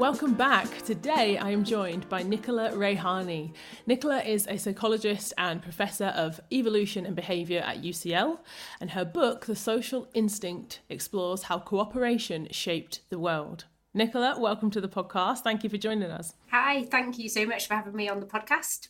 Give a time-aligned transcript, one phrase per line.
[0.00, 0.82] welcome back.
[0.86, 3.52] Today I am joined by Nichola Raihani.
[3.86, 8.38] Nichola is a psychologist and professor of evolution and behaviour at UCL,
[8.80, 13.66] and her book, The Social Instinct, explores how cooperation shaped the world.
[13.92, 15.38] Nichola, welcome to the podcast.
[15.38, 16.34] Thank you for joining us.
[16.52, 18.86] Hi, thank you so much for having me on the podcast.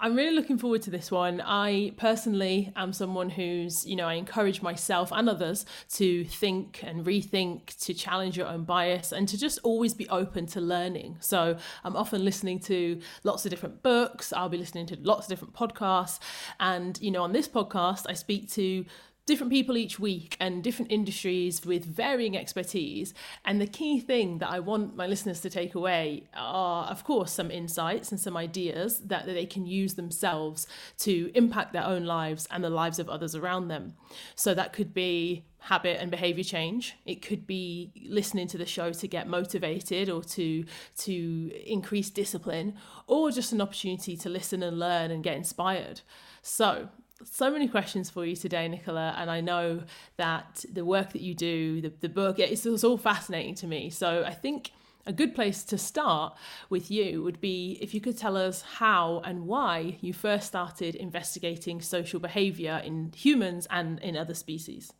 [0.00, 1.40] I'm really looking forward to this one.
[1.40, 7.06] I personally am someone who's, you know, I encourage myself and others to think and
[7.06, 11.18] rethink, to challenge your own bias, and to just always be open to learning.
[11.20, 15.30] So I'm often listening to lots of different books, I'll be listening to lots of
[15.30, 16.18] different podcasts.
[16.58, 18.84] And, you know, on this podcast, I speak to
[19.26, 23.14] different people each week and different industries with varying expertise.
[23.44, 27.32] And the key thing that I want my listeners to take away are, of course,
[27.32, 30.66] some insights and some ideas that, they can use themselves
[30.98, 33.94] to impact their own lives and the lives of others around them.
[34.34, 38.92] So that could be habit and behavior change it could be listening to the show
[38.92, 40.64] to get motivated or to
[40.96, 42.74] to increase discipline
[43.06, 46.00] or just an opportunity to listen and learn and get inspired
[46.40, 46.88] so
[47.24, 49.82] so many questions for you today, Nichola, and I know
[50.16, 53.90] that the work that you do, the, the book, it's, it's all fascinating to me.
[53.90, 54.70] So I think
[55.06, 56.36] a good place to start
[56.68, 60.94] with you would be if you could tell us how and why you first started
[60.94, 64.92] investigating social behaviour in humans and in other species.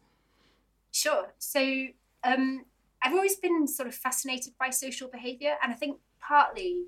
[0.91, 1.29] Sure.
[1.39, 1.87] So
[2.25, 2.65] um,
[3.03, 6.87] I've always been sort of fascinated by social behaviour, and I think partly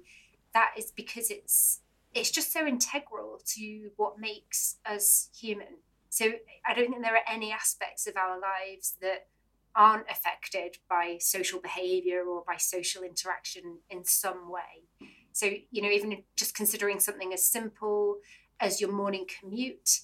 [0.55, 1.81] that is because it's
[2.15, 5.79] it's just so integral to what makes us human.
[6.09, 6.33] So
[6.67, 9.27] I don't think there are any aspects of our lives that
[9.75, 15.09] aren't affected by social behavior or by social interaction in some way.
[15.33, 18.19] So, you know, even just considering something as simple
[18.61, 20.01] as your morning commute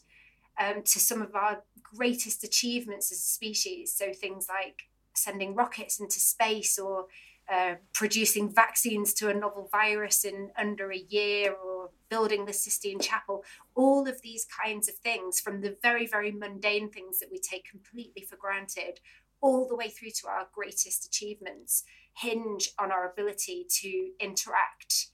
[0.59, 3.95] um, to some of our greatest achievements as a species.
[3.95, 7.07] So, things like sending rockets into space or
[7.53, 13.01] uh, producing vaccines to a novel virus in under a year or building the Sistine
[13.01, 17.39] Chapel, all of these kinds of things, from the very, very mundane things that we
[17.39, 19.01] take completely for granted,
[19.41, 25.09] all the way through to our greatest achievements, hinge on our ability to interact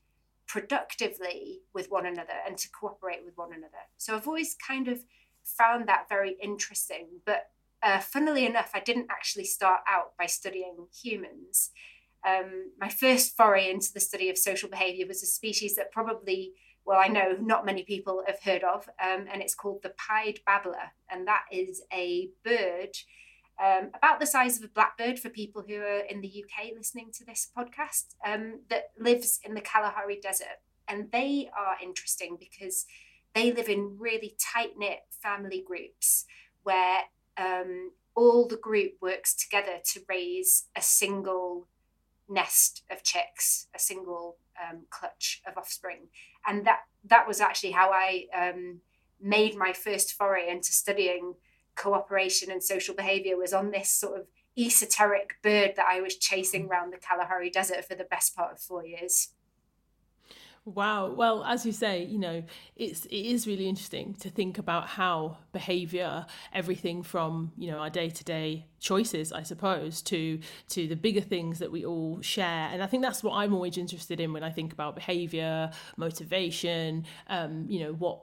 [0.47, 3.84] productively with one another and to cooperate with one another.
[3.99, 5.00] So I've always kind of
[5.43, 7.06] found that very interesting.
[7.26, 7.50] But
[7.82, 11.71] uh, funnily enough, I didn't actually start out by studying humans
[12.26, 16.53] um, my first foray into the study of social behavior was a species that probably,
[16.84, 20.41] well, I know not many people have heard of, um, and it's called the pied
[20.45, 20.93] babbler.
[21.11, 22.97] And that is a bird
[23.62, 27.11] um, about the size of a blackbird for people who are in the UK listening
[27.15, 30.61] to this podcast um, that lives in the Kalahari Desert.
[30.89, 32.84] And they are interesting because
[33.34, 36.27] they live in really tight knit family groups
[36.65, 37.00] where
[37.37, 41.67] um, all the group works together to raise a single
[42.29, 46.09] nest of chicks, a single um, clutch of offspring,
[46.47, 48.81] and that that was actually how I um,
[49.21, 51.35] made my first foray into studying
[51.77, 53.37] cooperation and social behavior.
[53.37, 54.27] Was on this sort of
[54.57, 58.61] esoteric bird that I was chasing around the Kalahari Desert for the best part of
[58.61, 59.31] four years.
[60.66, 61.10] Wow.
[61.12, 62.42] Well, as you say, you know,
[62.75, 67.91] it's it is really interesting to think about how behavior, everything from, you know, our
[67.91, 70.38] day-to-day choices, I suppose, to
[70.70, 72.70] to the bigger things that we all share.
[72.72, 77.04] And I think that's what I'm always interested in when I think about behavior, motivation,
[77.28, 78.20] um, you know, what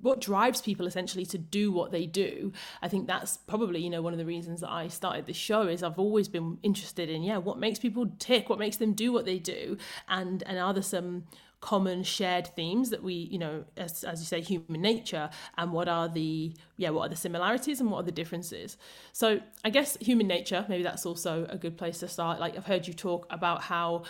[0.00, 2.52] what drives people essentially to do what they do
[2.82, 5.62] i think that's probably you know one of the reasons that i started this show
[5.62, 9.12] is i've always been interested in yeah what makes people tick what makes them do
[9.12, 9.76] what they do
[10.08, 11.24] and and are there some
[11.64, 15.88] common shared themes that we you know as, as you say human nature and what
[15.88, 18.76] are the yeah what are the similarities and what are the differences?
[19.14, 22.38] So i guess human nature maybe that's also a good place to start.
[22.38, 24.02] Like i've heard you talk about how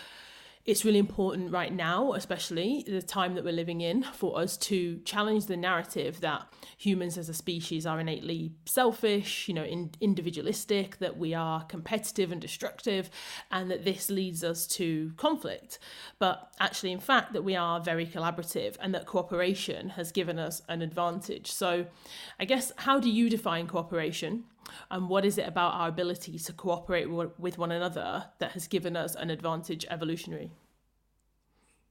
[0.65, 4.99] it's really important right now, especially the time that we're living in, for us to
[5.05, 6.47] challenge the narrative that
[6.79, 12.33] humans as a species are innately selfish, you know, in, individualistic, that we are competitive
[12.33, 13.11] and destructive,
[13.51, 15.79] and that this leads us to conflict.
[16.19, 20.63] But actually, in fact, that we are very collaborative and that cooperation has given us
[20.69, 21.53] an advantage.
[21.53, 21.87] So,
[22.41, 24.45] I guess, how do you define cooperation?
[24.91, 27.07] And what is it about our ability to cooperate
[27.39, 30.51] with one another that has given us an advantage evolutionary?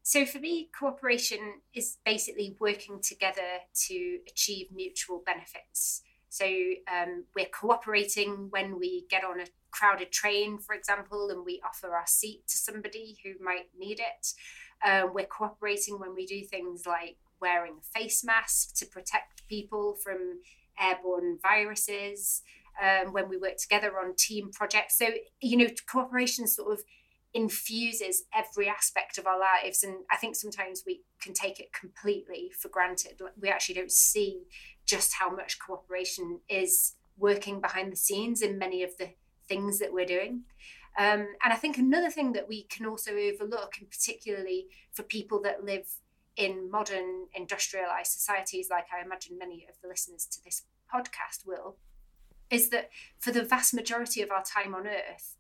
[0.06, 6.02] So, for me, cooperation is basically working together to achieve mutual benefits.
[6.28, 6.46] So,
[6.92, 11.96] um, we're cooperating when we get on a crowded train, for example, and we offer
[11.96, 14.34] our seat to somebody who might need it.
[14.86, 19.96] Uh, we're cooperating when we do things like wearing a face mask to protect people
[20.04, 20.40] from
[20.80, 22.42] airborne viruses
[22.82, 24.98] um, when we work together on team projects.
[24.98, 25.08] So,
[25.42, 26.84] you know, cooperation sort of
[27.34, 29.84] infuses every aspect of our lives.
[29.84, 33.22] And I think sometimes we can take it completely for granted.
[33.40, 34.44] We actually don't see
[34.86, 39.10] just how much cooperation is working behind the scenes in many of the
[39.48, 40.44] things that we're doing.
[40.98, 45.42] Um, and I think another thing that we can also overlook, and particularly for people
[45.42, 45.88] that live
[46.36, 51.78] in modern industrialized societies, like I imagine many of the listeners to this podcast will,
[52.54, 55.36] is that for the vast majority of our time on Earth,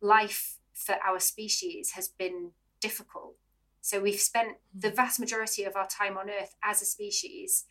[0.00, 2.50] life for our species has been
[2.80, 3.34] difficult.
[3.80, 4.80] So we've spent hmm.
[4.80, 7.64] the vast majority of our time on Earth as a species,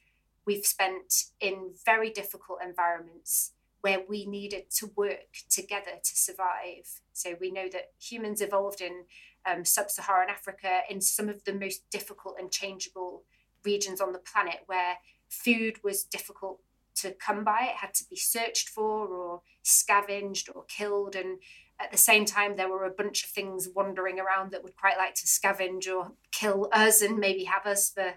[0.46, 3.52] we've spent in very difficult environments
[3.82, 7.02] where we needed to work together to survive.
[7.14, 9.04] So we know that humans evolved in
[9.46, 13.24] um, sub Saharan Africa in some of the most difficult and changeable
[13.64, 14.96] regions on the planet where
[15.30, 16.60] food was difficult
[17.02, 17.70] to come by.
[17.70, 21.16] It had to be searched for or scavenged or killed.
[21.16, 21.40] And
[21.80, 24.98] at the same time, there were a bunch of things wandering around that would quite
[24.98, 28.14] like to scavenge or kill us and maybe have us for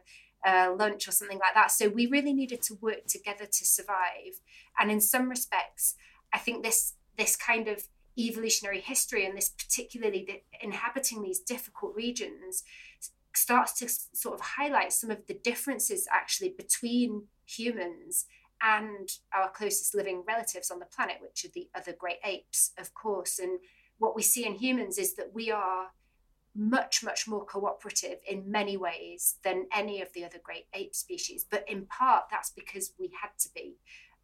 [0.47, 1.71] uh, lunch or something like that.
[1.71, 4.41] So we really needed to work together to survive.
[4.79, 5.97] And in some respects,
[6.33, 7.85] I think this this kind of
[8.19, 12.65] evolutionary history and this particularly the, inhabiting these difficult regions
[13.35, 18.27] starts to sort of highlight some of the differences actually between humans
[18.63, 22.95] and our closest living relatives on the planet, which are the other great apes, of
[22.95, 23.39] course.
[23.39, 23.59] And
[23.99, 25.89] what we see in humans is that we are
[26.55, 31.47] much, much more cooperative in many ways than any of the other great ape species.
[31.49, 33.77] But in part, that's because we had to be.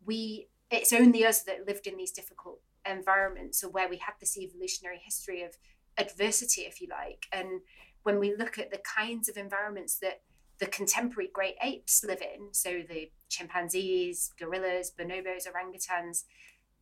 [0.05, 4.37] We it's only us that lived in these difficult environments or where we had this
[4.37, 5.57] evolutionary history of
[5.97, 7.27] adversity, if you like.
[7.33, 7.61] And
[8.03, 10.23] when we look at the kinds of environments that
[10.59, 16.25] the contemporary great apes live in, so the chimpanzees, gorillas, bonobos, orangutans,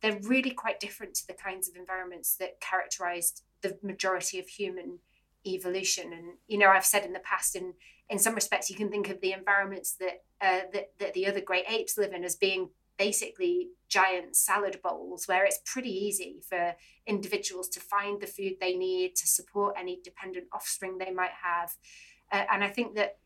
[0.01, 4.99] they're really quite different to the kinds of environments that characterized the majority of human
[5.45, 6.13] evolution.
[6.13, 7.73] And you know, I've said in the past, in
[8.09, 11.41] in some respects, you can think of the environments that uh, that, that the other
[11.41, 16.75] great apes live in as being basically giant salad bowls where it's pretty easy for
[17.05, 21.73] individuals to find the food they need to support any dependent offspring they might have.
[22.31, 23.17] Uh, and I think that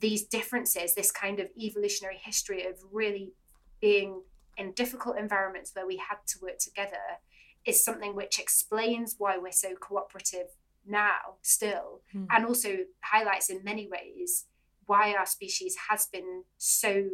[0.00, 3.32] these differences, this kind of evolutionary history of really
[3.80, 4.22] being
[4.56, 7.20] in difficult environments where we had to work together,
[7.64, 10.46] is something which explains why we're so cooperative
[10.86, 12.26] now, still, mm.
[12.30, 14.46] and also highlights in many ways
[14.86, 17.04] why our species has been so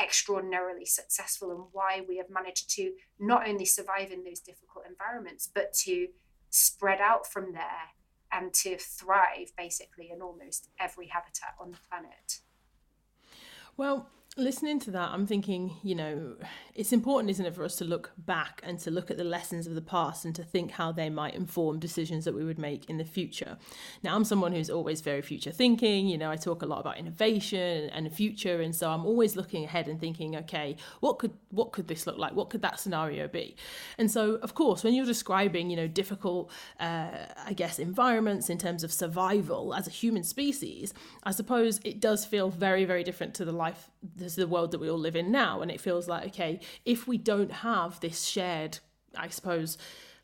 [0.00, 5.50] extraordinarily successful and why we have managed to not only survive in those difficult environments,
[5.52, 6.06] but to
[6.50, 7.93] spread out from there
[8.34, 12.40] and to thrive basically in almost every habitat on the planet.
[13.76, 16.34] Well, listening to that, I'm thinking, you know,
[16.74, 19.66] it's important, isn't it, for us to look back and to look at the lessons
[19.66, 22.90] of the past and to think how they might inform decisions that we would make
[22.90, 23.56] in the future.
[24.02, 26.08] Now, I'm someone who's always very future thinking.
[26.08, 29.36] You know, I talk a lot about innovation and the future, and so I'm always
[29.36, 32.34] looking ahead and thinking, okay, what could what could this look like?
[32.34, 33.54] What could that scenario be?
[33.98, 38.58] And so, of course, when you're describing, you know, difficult, uh, I guess, environments in
[38.58, 40.92] terms of survival as a human species,
[41.22, 44.70] I suppose it does feel very, very different to the life this is the world
[44.70, 47.98] that we all live in now and it feels like okay if we don't have
[48.00, 48.78] this shared
[49.16, 49.78] i suppose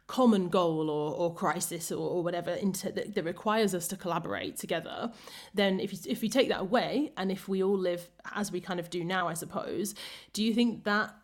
[0.07, 4.57] common goal or, or crisis or, or whatever into, that, that, requires us to collaborate
[4.57, 5.13] together
[5.55, 8.61] then if you, if you take that away and if we all live as we
[8.61, 9.95] kind of do now i suppose
[10.33, 11.15] do you think that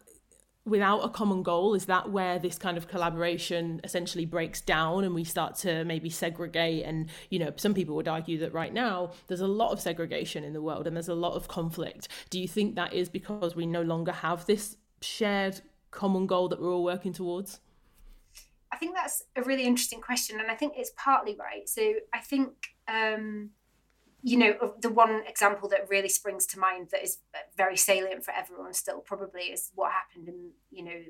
[0.67, 1.75] without a common goal?
[1.75, 6.11] Is that where this kind of collaboration essentially breaks down and we start to maybe
[6.11, 6.85] segregate?
[6.85, 10.45] And you know some people would argue that right now there's a lot of segregation
[10.45, 12.09] in the world and there's a lot of conflict.
[12.29, 16.61] Do you think that is because we no longer have this shared common goal that
[16.61, 17.61] we're all working towards?
[18.73, 21.69] I think that's a really interesting question and i think it's partly right.
[21.69, 22.51] So i think
[22.89, 23.51] um
[24.23, 27.19] you know, the one example that really springs to mind that is
[27.57, 31.03] very salient for everyone still probably is what happened in, you know,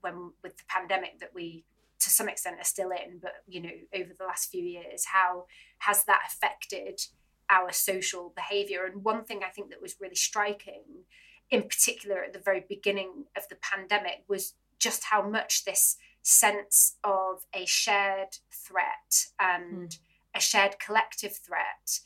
[0.00, 1.64] when with the pandemic that we
[2.00, 5.44] to some extent are still in, but you know, over the last few years, how
[5.80, 7.02] has that affected
[7.50, 8.86] our social behavior?
[8.86, 11.04] And one thing I think that was really striking,
[11.50, 16.96] in particular at the very beginning of the pandemic, was just how much this sense
[17.04, 19.98] of a shared threat and mm.
[20.34, 22.00] a shared collective threat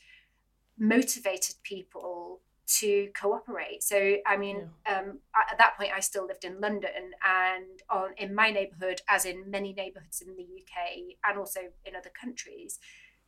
[0.77, 3.83] motivated people to cooperate.
[3.83, 4.99] So, I mean, yeah.
[4.99, 5.19] um,
[5.51, 9.49] at that point, I still lived in London, and on in my neighbourhood, as in
[9.49, 12.79] many neighbourhoods in the UK and also in other countries,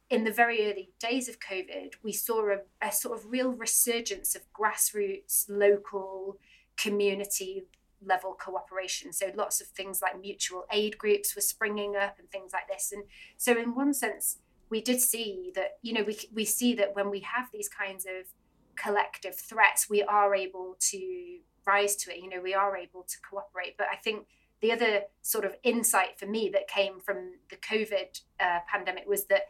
[0.09, 4.35] in the very early days of COVID, we saw a, a sort of real resurgence
[4.35, 6.37] of grassroots, local,
[6.77, 7.63] community
[8.05, 9.11] level cooperation.
[9.11, 12.91] So, lots of things like mutual aid groups were springing up and things like this.
[12.91, 13.03] And
[13.37, 14.37] so, in one sense,
[14.69, 18.05] we did see that you know we we see that when we have these kinds
[18.05, 18.27] of
[18.77, 22.23] collective threats, we are able to rise to it.
[22.23, 23.75] You know, we are able to cooperate.
[23.77, 24.27] But I think
[24.61, 29.25] the other sort of insight for me that came from the COVID uh, pandemic was
[29.25, 29.43] that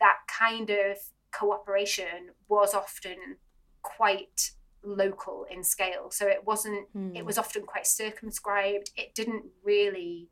[0.00, 0.96] that kind of
[1.30, 3.36] cooperation was often
[3.82, 6.10] quite local in scale.
[6.10, 6.92] So it wasn't.
[6.96, 7.14] Mm.
[7.14, 7.26] It hmm.
[7.26, 8.90] was often quite circumscribed.
[8.96, 10.30] It didn't really.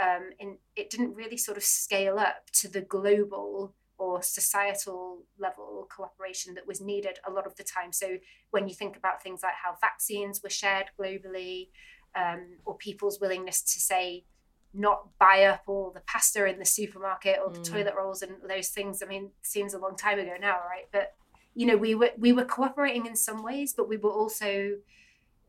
[0.00, 5.86] Um, in, it didn't really sort of scale up to the global or societal level
[5.94, 7.92] cooperation that was needed a lot of the time.
[7.92, 8.16] So
[8.50, 11.68] when you think about things like how vaccines were shared globally,
[12.16, 14.24] um, or people's willingness to say
[14.72, 17.70] not buy up all the pasta in the supermarket or the mm.
[17.70, 19.02] toilet rolls and those things.
[19.02, 20.86] I mean, seems a long time ago now, right?
[20.92, 21.14] But
[21.54, 24.76] you know, we were we were cooperating in some ways, but we were also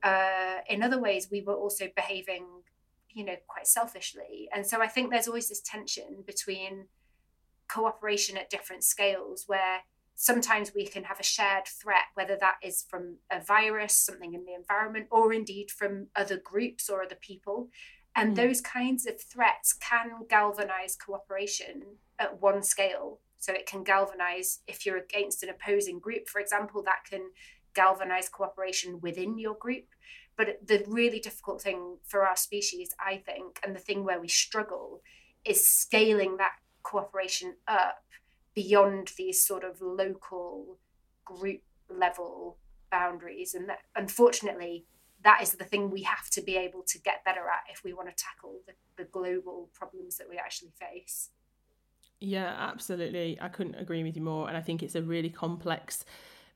[0.03, 2.45] uh, in other ways we were also behaving,
[3.13, 4.49] you know, quite selfishly.
[4.53, 6.85] And so I think there's always this tension between
[7.67, 9.79] cooperation at different scales where
[10.15, 14.45] sometimes we can have a shared threat, whether that is from a virus, something in
[14.45, 17.69] the environment, or indeed from other groups or other people.
[18.15, 18.35] And mm.
[18.35, 21.83] those kinds of threats can galvanize cooperation
[22.19, 23.19] at one scale.
[23.39, 27.31] So it can galvanize, if you're against an opposing group, for example, that can
[27.73, 29.85] galvanize cooperation within your group.
[30.41, 34.27] But the really difficult thing for our species, I think, and the thing where we
[34.27, 35.03] struggle
[35.45, 38.03] is scaling that cooperation up
[38.55, 40.79] beyond these sort of local
[41.25, 42.57] group level
[42.89, 43.53] boundaries.
[43.53, 44.87] And that, unfortunately,
[45.23, 47.93] that is the thing we have to be able to get better at if we
[47.93, 51.29] want to tackle the, the global problems that we actually face.
[52.19, 53.37] Yeah, absolutely.
[53.39, 54.47] I couldn't agree with you more.
[54.47, 56.03] And I think it's a really complex,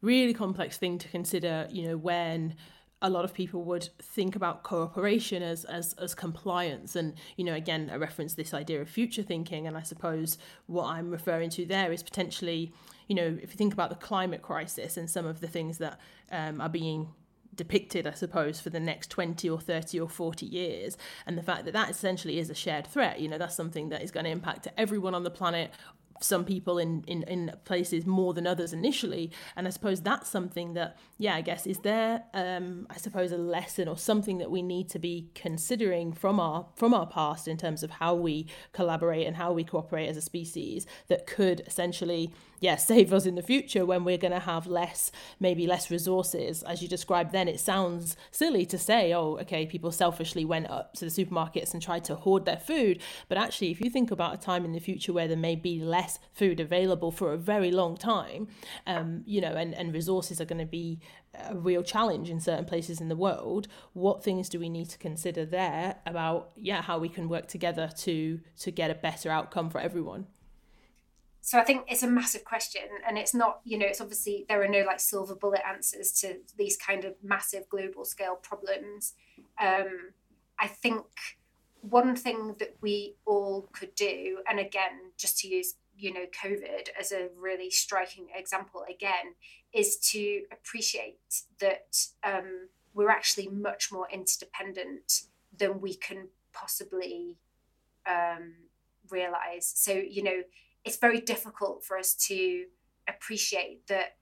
[0.02, 2.56] really complex thing to consider, you know, when
[3.02, 7.54] a lot of people would think about cooperation as, as as compliance and you know
[7.54, 10.38] again I reference this idea of future thinking and I suppose
[10.68, 12.72] what I'm referring to there is potentially
[13.08, 16.00] you know if you think about the climate crisis and some of the things that
[16.32, 17.10] um, are being
[17.56, 20.98] depicted, I suppose, for the next 20 or 30 or 40 years.
[21.26, 24.02] And the fact that that essentially is a shared threat, you know, that's something that
[24.04, 25.72] is going to impact everyone on the planet
[26.22, 29.32] some people in, in, in places more than others initially.
[29.56, 33.38] And I suppose that's something that, yeah, I guess, is there, um, I suppose, a
[33.38, 37.58] lesson or something that we need to be considering from our from our past in
[37.58, 42.32] terms of how we collaborate and how we cooperate as a species that could essentially
[42.60, 46.64] yeah, save us in the future when we're going to have less, maybe less resources.
[46.64, 50.94] As you described then, it sounds silly to say, oh, okay, people selfishly went up
[50.96, 53.02] to the supermarkets and tried to hoard their food.
[53.28, 55.80] But actually, if you think about a time in the future where there may be
[55.80, 58.48] less food available for a very long time,
[58.88, 61.00] um, you know, and, and resources are going to be
[61.50, 64.98] a real challenge in certain places in the world what things do we need to
[64.98, 69.70] consider there about yeah how we can work together to to get a better outcome
[69.70, 70.26] for everyone
[71.46, 74.64] so I think it's a massive question, and it's not, you know, it's obviously there
[74.64, 79.14] are no like silver bullet answers to these kind of massive global scale problems.
[79.62, 80.14] Um,
[80.58, 81.06] I think
[81.82, 86.90] one thing that we all could do, and again, just to use you know COVID
[87.00, 89.36] as a really striking example again,
[89.74, 95.24] is to appreciate that um, we're actually much more interdependent
[95.58, 97.38] than we can possibly
[98.08, 98.54] um,
[99.10, 99.72] realize.
[99.76, 100.44] So you know
[100.84, 102.66] it's very difficult for us to
[103.08, 104.18] appreciate that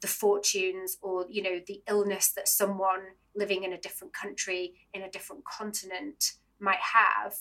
[0.00, 3.00] the fortunes or you know the illness that someone
[3.34, 7.34] living in a different country in a different continent might have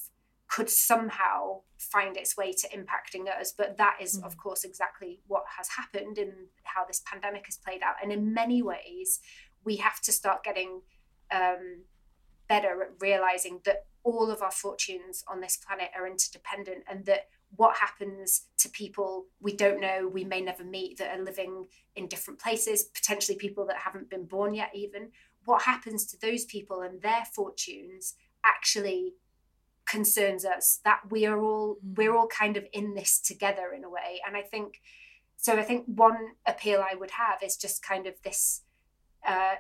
[0.48, 4.26] could somehow find its way to impacting us but that is mm.
[4.26, 8.34] of course exactly what has happened in how this pandemic has played out and in
[8.34, 9.20] many ways
[9.64, 10.82] we have to start getting
[11.32, 11.84] um,
[12.48, 17.28] better at realizing that all of our fortunes on this planet are interdependent and that
[17.56, 22.08] what happens to people we don't know, we may never meet, that are living in
[22.08, 25.10] different places, potentially people that haven't been born yet, even.
[25.46, 29.14] What happens to those people and their fortunes actually
[29.88, 31.98] concerns us that we are all mm.
[31.98, 34.82] we're all kind of in this together in a way and i think
[35.38, 38.64] so i think one appeal i would have is just kind of this
[39.28, 39.56] uh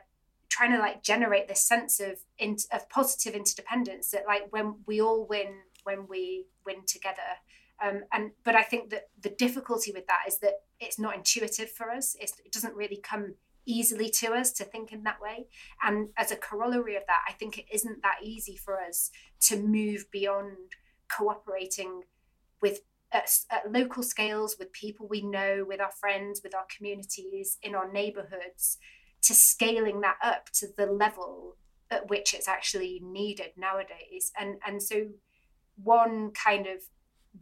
[0.49, 5.01] trying to like generate this sense of in, of positive interdependence that like when we
[5.01, 7.39] all win when we win together
[7.83, 11.69] um, and but I think that the difficulty with that is that it's not intuitive
[11.71, 12.15] for us.
[12.19, 13.35] It's, it doesn't really come
[13.67, 15.47] easily to us to think in that way.
[15.83, 19.61] And as a corollary of that, I think it isn't that easy for us to
[19.61, 20.55] move beyond
[21.09, 22.03] cooperating
[22.61, 22.81] with
[23.11, 27.73] at, at, local scales with people we know, with our friends, with our communities, in
[27.75, 28.77] our neighborhoods,
[29.21, 31.55] to scaling that up to the level
[31.89, 34.31] at which it's actually needed nowadays.
[34.37, 35.07] And and so
[35.81, 36.81] one kind of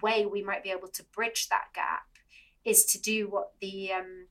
[0.01, 2.08] way we might be able to bridge that gap
[2.63, 4.27] is to do what the um,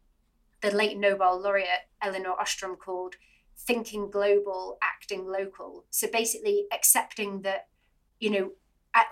[0.64, 3.16] the late Nobel laureate Elinor Ostrom called
[3.56, 5.84] thinking global, acting local.
[5.90, 7.68] So basically, accepting that
[8.18, 8.50] you know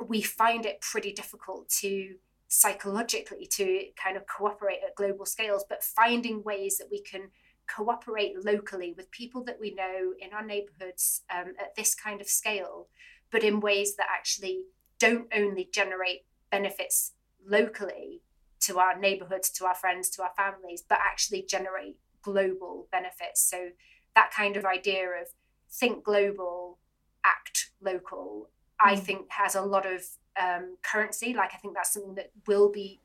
[0.06, 2.14] we find it pretty difficult to
[2.49, 7.30] psychologically to kind of cooperate at global scales, but finding ways that we can
[7.68, 12.28] cooperate locally with people that we know in our neighborhoods um, at this kind of
[12.28, 12.88] scale,
[13.30, 14.62] but in ways that actually
[14.99, 17.12] don't only generate benefits
[17.47, 18.23] locally
[18.62, 23.42] to our neighborhoods, to our friends, to our families, but actually generate global benefits.
[23.42, 23.71] So
[24.14, 25.28] that kind of idea of
[25.71, 26.78] think global,
[27.25, 28.49] act local,
[28.81, 28.92] mm.
[28.92, 30.02] I think has a lot of
[30.40, 31.35] um, currency.
[31.35, 33.00] Like I think that's something that will be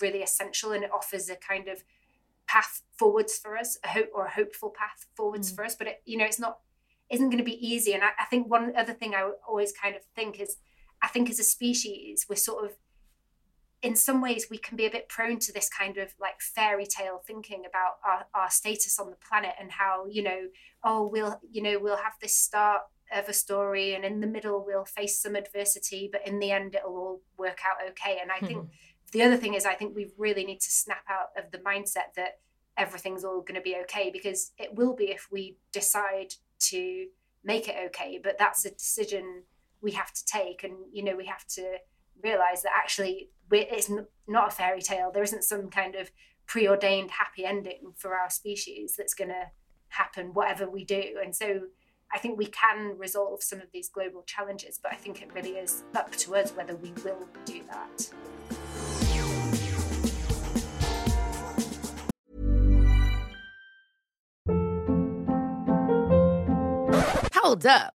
[0.00, 1.82] really essential, and it offers a kind of
[2.46, 5.56] path forwards for us, a hope or a hopeful path forwards mm.
[5.56, 5.74] for us.
[5.74, 6.58] But it, you know, it's not
[7.10, 7.92] isn't going to be easy.
[7.92, 10.58] And I, I think one other thing I always kind of think is,
[11.02, 12.76] I think as a species, we're sort of
[13.82, 16.86] in some ways we can be a bit prone to this kind of like fairy
[16.86, 20.48] tale thinking about our, our status on the planet and how you know
[20.84, 22.82] oh we'll you know we'll have this start
[23.12, 26.74] of a story and in the middle we'll face some adversity but in the end
[26.74, 28.46] it'll all work out okay and i mm-hmm.
[28.46, 28.68] think
[29.12, 32.14] the other thing is i think we really need to snap out of the mindset
[32.16, 32.38] that
[32.76, 37.06] everything's all going to be okay because it will be if we decide to
[37.42, 39.42] make it okay but that's a decision
[39.82, 41.78] we have to take and you know we have to
[42.22, 43.90] realize that actually it's
[44.28, 46.10] not a fairy tale there isn't some kind of
[46.46, 49.44] preordained happy ending for our species that's going to
[49.88, 51.60] happen whatever we do and so
[52.12, 55.50] I think we can resolve some of these global challenges, but I think it really
[55.50, 58.10] is up to us whether we will do that.
[67.32, 67.99] Hold up.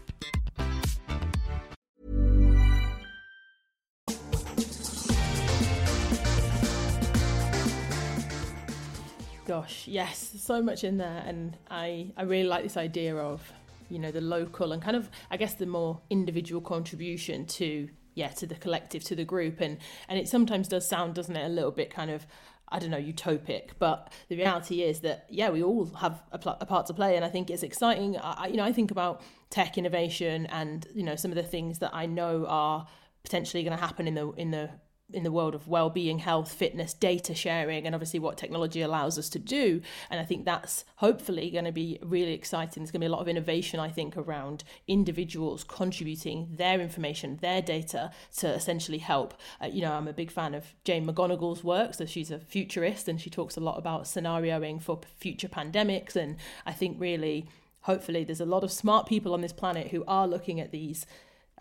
[9.51, 13.51] Gosh, yes, so much in there, and I I really like this idea of
[13.89, 18.29] you know the local and kind of I guess the more individual contribution to yeah
[18.29, 21.49] to the collective to the group and and it sometimes does sound doesn't it a
[21.49, 22.25] little bit kind of
[22.69, 23.71] I don't know, utopic.
[23.77, 27.17] But the reality is that yeah, we all have a, pl- a part to play,
[27.17, 28.15] and I think it's exciting.
[28.15, 31.79] I, you know, I think about tech innovation and you know some of the things
[31.79, 32.87] that I know are
[33.23, 34.69] potentially going to happen in the in the
[35.13, 39.29] in the world of well-being health fitness data sharing and obviously what technology allows us
[39.29, 39.81] to do.
[40.09, 42.83] And i think that's hopefully going to be really exciting.
[42.83, 47.37] There's going to be a lot of innovation i think around individuals contributing their information
[47.41, 49.33] their data to essentially help.
[49.61, 53.07] Uh, you know i'm a big fan of jane mcgonigal's work so she's a futurist
[53.07, 56.15] and she talks a lot about scenarioing for future pandemics.
[56.15, 57.47] And i think really
[57.81, 61.05] hopefully there's a lot of smart people on this planet who are looking at these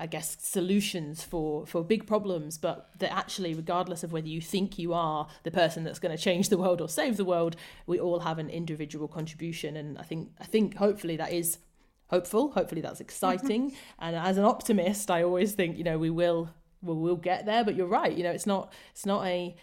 [0.00, 4.78] I guess, solutions for, for big problems, but that actually, regardless of whether you think
[4.78, 7.54] you are the person that's going to change the world or save the world,
[7.86, 9.76] we all have an individual contribution.
[9.76, 11.58] And I think, I think hopefully that is
[12.08, 12.52] hopeful.
[12.52, 13.72] Hopefully that's exciting.
[13.72, 14.04] Mm-hmm.
[14.04, 16.48] and as an optimist, I always think, you know, we will,
[16.82, 17.62] we will get there.
[17.62, 18.16] But you're right.
[18.16, 19.54] You know, it's not, it's not a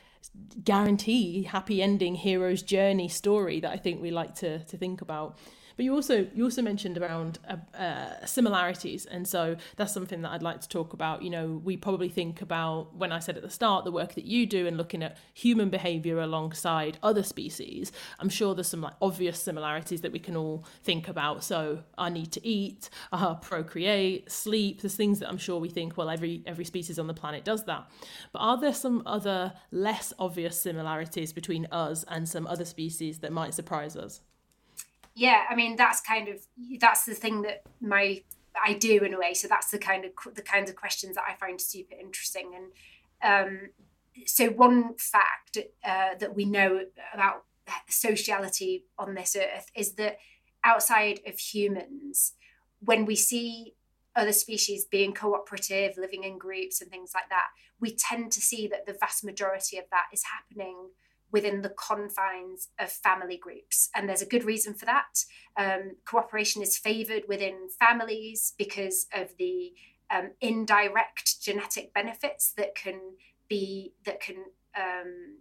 [0.63, 5.37] guarantee happy ending hero's journey story that I think we like to to think about.
[5.77, 10.31] But you also you also mentioned around uh, uh, similarities, and so that's something that
[10.31, 11.21] I'd like to talk about.
[11.21, 14.25] You know, we probably think about when I said at the start the work that
[14.25, 17.91] you do and looking at human behaviour alongside other species.
[18.19, 21.43] I'm sure there's some like obvious similarities that we can all think about.
[21.43, 24.81] So our need to eat, our procreate, sleep.
[24.81, 27.65] There's things that I'm sure we think well every every species on the planet does
[27.65, 27.87] that.
[28.31, 33.31] But are there some other less obvious similarities between us and some other species that
[33.31, 34.21] might surprise us?
[35.17, 36.37] Yeah i mean that's kind of
[36.79, 38.21] that's the thing that my
[38.65, 39.33] i do in a way.
[39.33, 42.51] So that's the kind of the kinds of questions that i find super interesting.
[42.55, 43.69] And um,
[44.25, 46.81] so one fact uh, that we know
[47.13, 47.43] about
[47.89, 50.17] sociality on this earth is that
[50.63, 52.33] outside of humans
[52.79, 53.73] when we see
[54.15, 57.47] other species being cooperative living in groups and things like that
[57.79, 60.89] we tend to see that the vast majority of that is happening
[61.31, 63.89] within the confines of family groups.
[63.93, 65.25] And there's a good reason for that.
[65.57, 69.73] Um, cooperation is favoured within families because of the
[70.09, 72.99] um, indirect genetic benefits that can
[73.49, 74.37] be that can
[74.75, 75.37] um,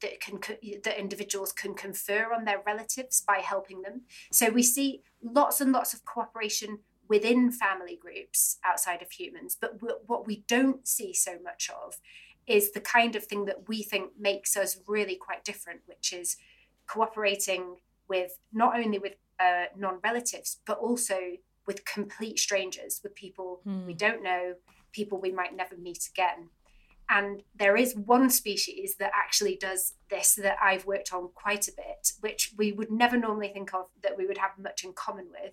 [0.00, 0.38] that can
[0.84, 4.02] that individuals can confer on their relatives by helping them.
[4.30, 9.78] So we see lots and lots of cooperation within family groups outside of humans, but
[10.06, 11.96] what we don't see so much of
[12.46, 16.36] is the kind of thing that we think makes us really quite different, which is
[16.86, 17.76] cooperating
[18.08, 21.18] with not only with uh, non-relatives but also
[21.66, 23.86] with complete strangers, with people mm.
[23.86, 23.98] we hmm.
[23.98, 24.54] don't know,
[24.92, 26.50] people we might never meet again.
[27.08, 31.72] And there is one species that actually does this that I've worked on quite a
[31.72, 35.26] bit, which we would never normally think of that we would have much in common
[35.30, 35.52] with.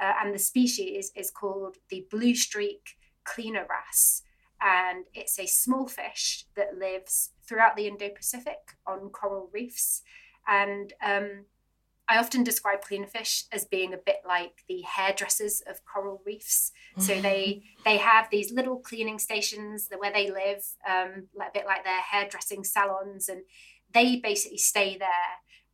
[0.00, 4.22] Uh, and the species is called the blue streak cleaner wrasse.
[4.60, 10.02] And it's a small fish that lives throughout the Indo Pacific on coral reefs.
[10.48, 11.44] And um,
[12.08, 16.70] I often describe cleaner fish as being a bit like the hairdressers of coral reefs.
[16.98, 21.84] So they they have these little cleaning stations where they live, um, a bit like
[21.84, 23.42] their hairdressing salons, and
[23.92, 25.08] they basically stay there.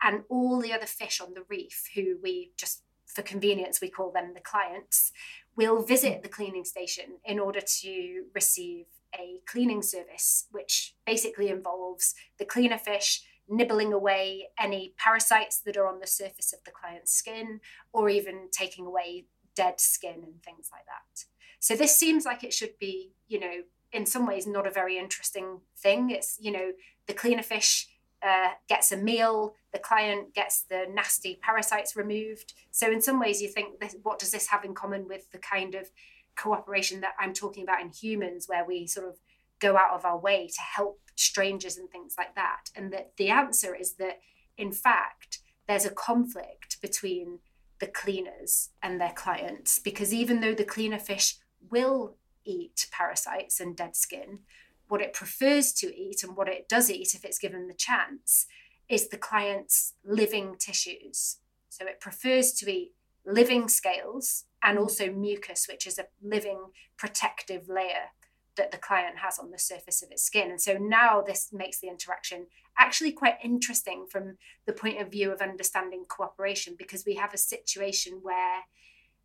[0.03, 4.11] And all the other fish on the reef, who we just for convenience we call
[4.11, 5.13] them the clients,
[5.57, 12.15] will visit the cleaning station in order to receive a cleaning service, which basically involves
[12.39, 17.13] the cleaner fish nibbling away any parasites that are on the surface of the client's
[17.13, 17.61] skin,
[17.93, 21.25] or even taking away dead skin and things like that.
[21.59, 23.63] So this seems like it should be, you know,
[23.93, 26.11] in some ways not a very interesting thing.
[26.11, 26.73] It's, you know,
[27.07, 27.89] the cleaner fish
[28.27, 32.55] uh, gets a meal, the client gets the nasty parasites removed.
[32.71, 35.39] So in some ways, you think, this, what does this have in common with the
[35.39, 35.91] kind of
[36.37, 39.19] cooperation that I'm talking about in humans, where we sort of
[39.59, 42.71] go out of our way to help strangers and things like that.
[42.75, 44.21] And that the answer is that,
[44.57, 47.39] in fact, there's a conflict between
[47.79, 51.37] the cleaners and their clients because even though the cleaner fish
[51.71, 54.41] will eat parasites and dead skin,
[54.89, 58.47] what it prefers to eat and what it does eat if it's given the chance
[58.93, 61.39] is the client's living tissues.
[61.71, 62.93] So it prefers to eat
[63.25, 66.67] living scales and also mucus, which is a living
[66.99, 68.11] protective layer
[68.59, 70.51] that the client has on the surface of its skin.
[70.51, 75.33] And so now this makes the interaction actually quite interesting from the point of view
[75.33, 78.61] of understanding cooperation because we have a situation where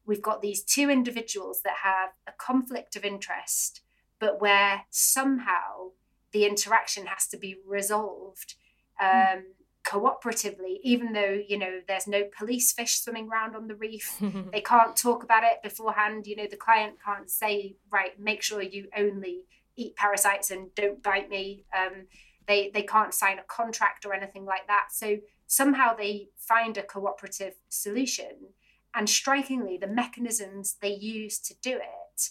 [0.06, 3.82] we've got these two individuals that have a conflict of interest,
[4.18, 5.92] but where somehow
[6.32, 8.56] the interaction has to be resolved.
[9.02, 9.44] Um,
[9.88, 14.22] cooperatively, even though, you know, there's no police fish swimming around on the reef.
[14.52, 16.28] they can't talk about it beforehand.
[16.28, 19.46] You know, the client can't say, right, make sure you only
[19.78, 21.64] eat parasites and don't bite me.
[21.76, 22.08] Um,
[22.48, 24.88] they, they can't sign a contract or anything like that.
[24.92, 28.54] So somehow they find a cooperative solution.
[28.94, 32.30] And strikingly, the mechanisms they use to do it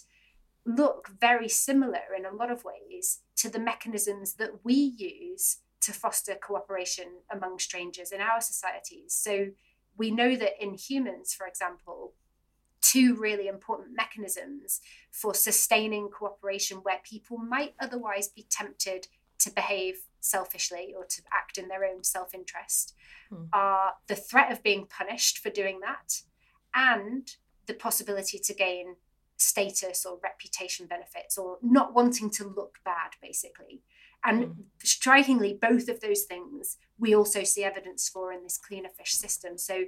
[0.65, 5.93] look very similar in a lot of ways to the mechanisms that we use to
[5.93, 9.13] foster cooperation among strangers in our societies.
[9.13, 9.51] So
[9.97, 12.11] we know that in humans, for example,
[12.81, 19.07] two really important mechanisms for sustaining cooperation where people might otherwise be tempted
[19.39, 22.93] to behave selfishly or to act in their own self interest
[23.29, 23.45] hmm.
[23.53, 26.21] are the threat of being punished for doing that
[26.75, 28.97] and the possibility to gain
[29.37, 33.83] status or reputation benefits or not wanting to look bad, basically.
[34.23, 34.55] And mm.
[34.83, 39.57] strikingly, both of those things we also see evidence for in this cleaner fish system.
[39.57, 39.85] So,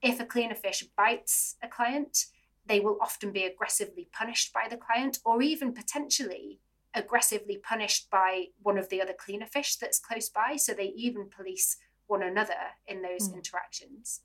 [0.00, 2.26] if a cleaner fish bites a client,
[2.66, 6.60] they will often be aggressively punished by the client, or even potentially
[6.94, 10.56] aggressively punished by one of the other cleaner fish that's close by.
[10.56, 13.34] So, they even police one another in those mm.
[13.34, 14.20] interactions.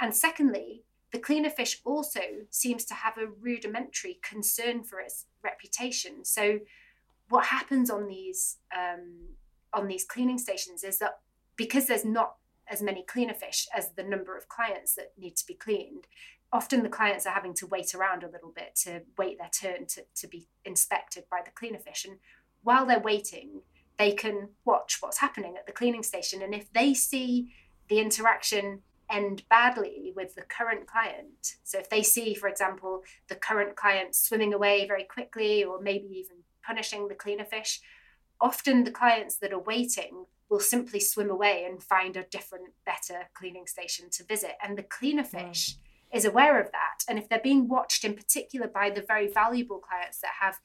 [0.00, 6.24] And secondly, the cleaner fish also seems to have a rudimentary concern for its reputation.
[6.24, 6.60] So,
[7.30, 9.28] what happens on these um,
[9.72, 11.20] on these cleaning stations is that
[11.56, 12.34] because there's not
[12.68, 16.06] as many cleaner fish as the number of clients that need to be cleaned,
[16.52, 19.86] often the clients are having to wait around a little bit to wait their turn
[19.86, 22.04] to, to be inspected by the cleaner fish.
[22.04, 22.18] And
[22.62, 23.62] while they're waiting,
[23.98, 26.42] they can watch what's happening at the cleaning station.
[26.42, 27.52] And if they see
[27.88, 33.34] the interaction end badly with the current client, so if they see, for example, the
[33.34, 37.80] current client swimming away very quickly, or maybe even punishing the cleaner fish,
[38.40, 43.28] often the clients that are waiting will simply swim away and find a different, better
[43.34, 44.52] cleaning station to visit.
[44.62, 46.16] And the cleaner fish mm.
[46.16, 47.04] is aware of that.
[47.08, 50.58] And if they're being watched in particular by the very valuable clients that have,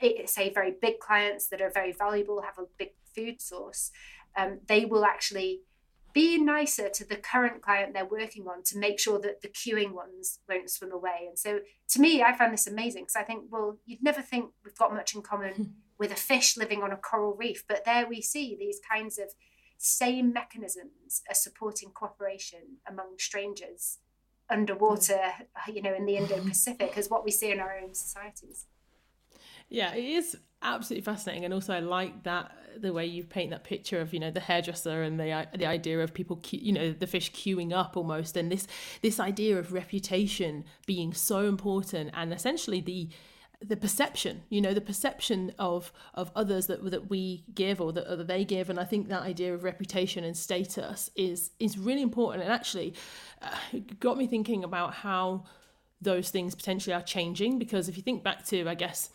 [0.00, 3.90] eh, say, very big clients that are very valuable, have a big food source,
[4.36, 5.60] um, they will actually
[6.16, 9.92] be nicer to the current client they're working on to make sure that the queuing
[9.92, 11.26] ones won't swim away.
[11.28, 14.52] And so to me, I found this amazing because I think, well, you'd never think
[14.64, 15.62] we've got much in common hmm.
[15.98, 19.34] with a fish living on a coral reef, but there we see these kinds of
[19.76, 23.98] same mechanisms are supporting cooperation among strangers
[24.48, 25.20] underwater,
[25.54, 25.76] hmm.
[25.76, 28.64] you know, in the Indo Pacific as what we see in our own societies.
[29.68, 33.64] Yeah, it is absolutely fascinating, and also I like that the way you paint that
[33.64, 37.06] picture of you know the hairdresser and the the idea of people you know the
[37.06, 38.66] fish queuing up almost, and this
[39.02, 43.08] this idea of reputation being so important, and essentially the
[43.66, 48.06] the perception you know the perception of of others that that we give or that,
[48.06, 51.78] or that they give and i think that idea of reputation and status is is
[51.78, 52.92] really important and actually
[53.40, 53.48] uh,
[53.98, 55.42] got me thinking about how
[56.02, 59.08] those things potentially are changing because if you think back to i guess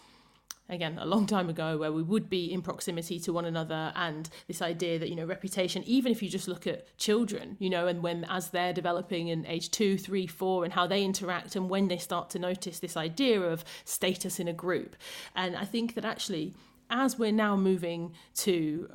[0.72, 4.30] again a long time ago where we would be in proximity to one another and
[4.48, 7.88] this idea that you know reputation even if you just look at children you know
[7.88, 11.70] and when as they're developing in age two three four and how they interact and
[11.70, 14.96] when they start to notice this idea of status in a group.
[15.36, 16.54] And i think that actually
[16.90, 18.90] as we're now moving to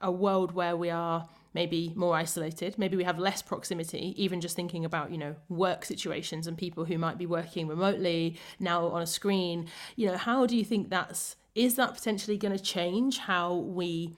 [0.00, 2.78] a world where we are maybe more isolated.
[2.78, 6.84] Maybe we have less proximity even just thinking about you know work situations and people
[6.84, 9.66] who might be working remotely now on a screen.
[9.96, 14.14] You know how do you think that's is that potentially going to change how we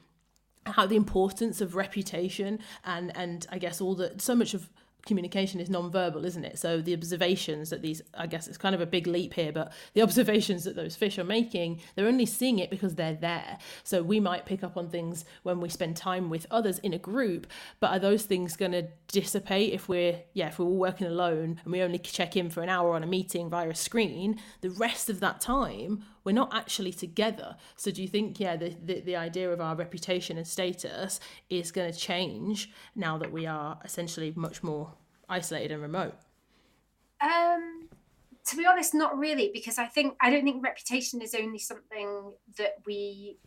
[0.66, 4.68] how the importance of reputation and and I guess all the so much of
[5.06, 6.58] communication is non-verbal isn't it?
[6.58, 9.72] So the observations that these i guess it's kind of a big leap here but
[9.94, 13.58] the observations that those fish are making they're only seeing it because they're there.
[13.84, 16.98] So we might pick up on things when we spend time with others in a
[16.98, 17.46] group
[17.80, 21.60] but are those things going to dissipate if we're yeah if we're all working alone
[21.64, 24.40] and we only check in for an hour on a meeting via a screen?
[24.60, 27.56] The rest of that time we're not actually together.
[27.76, 31.72] So do you think yeah the, the, the idea of our reputation and status is
[31.72, 34.94] going to change now that we are essentially much more
[35.28, 36.14] isolated and remote?
[37.20, 37.88] Um
[38.46, 42.32] to be honest not really because i think i don't think reputation is only something
[42.56, 43.38] that we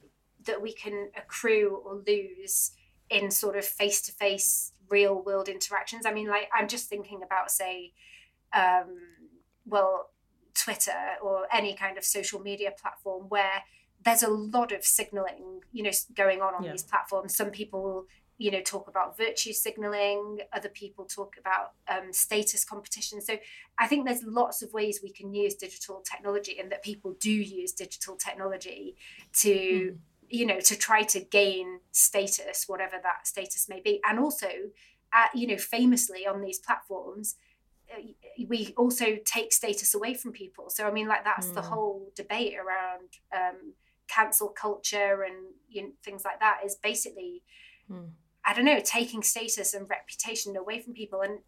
[0.45, 2.71] that we can accrue or lose
[3.09, 6.05] in sort of face-to-face real world interactions.
[6.05, 7.93] I mean like i'm just thinking about say
[8.53, 8.97] um
[9.65, 10.09] well
[10.56, 13.63] Twitter or any kind of social media platform where
[14.04, 16.72] there's a lot of signaling, you know, going on on yeah.
[16.72, 17.36] these platforms.
[17.36, 18.06] Some people,
[18.38, 20.39] you know, talk about virtue signaling.
[20.52, 23.22] Other people talk about um, status competition.
[23.22, 23.38] So
[23.80, 27.32] I think there's lots of ways we can use digital technology, and that people do
[27.32, 28.96] use digital technology
[29.42, 29.50] to.
[29.50, 29.98] Mm.
[30.30, 34.48] You know, to try to gain status, whatever that status may be, and also,
[35.12, 37.36] uh, you know, famously on these platforms,
[38.47, 40.69] we also take status away from people.
[40.69, 41.53] So I mean, like that's mm.
[41.53, 43.73] the whole debate around um,
[44.08, 45.36] cancel culture and
[45.69, 47.43] you know, things like that is basically,
[47.91, 48.10] mm.
[48.45, 51.21] I don't know, taking status and reputation away from people.
[51.21, 51.39] And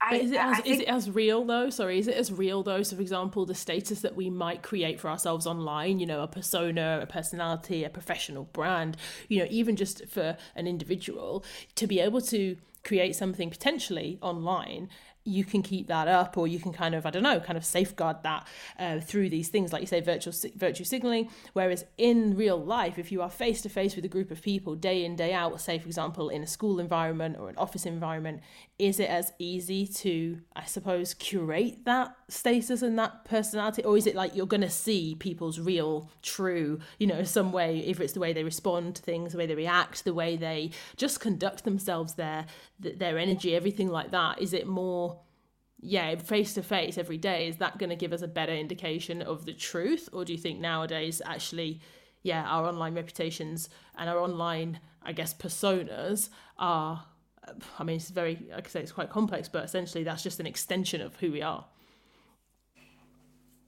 [0.00, 0.66] I, is, it as, think...
[0.66, 1.70] is it as real though?
[1.70, 2.82] Sorry, is it as real though?
[2.82, 6.28] So, for example, the status that we might create for ourselves online, you know, a
[6.28, 8.96] persona, a personality, a professional brand,
[9.28, 11.44] you know, even just for an individual
[11.76, 14.88] to be able to create something potentially online
[15.24, 17.64] you can keep that up or you can kind of i don't know kind of
[17.64, 18.46] safeguard that
[18.78, 21.28] uh, through these things like you say virtual virtue signaling.
[21.52, 24.74] Whereas in real life if you are face to face with a group of people
[24.74, 28.40] day in day out say for example in a school environment or an office environment
[28.78, 33.84] is it as easy to i suppose curate that status and that personality?
[33.84, 37.78] Or is it like you're going to see people's real true you know some way
[37.80, 40.70] if it's the way they respond to things the way they react the way they
[40.96, 42.46] just conduct themselves their
[42.82, 45.20] their energy everything like that is it more
[45.84, 49.20] yeah, face to face every day, is that going to give us a better indication
[49.20, 50.08] of the truth?
[50.12, 51.80] Or do you think nowadays, actually,
[52.22, 53.68] yeah, our online reputations
[53.98, 57.04] and our online, I guess, personas are,
[57.46, 60.38] uh, I mean, it's very, like I say, it's quite complex, but essentially that's just
[60.38, 61.64] an extension of who we are.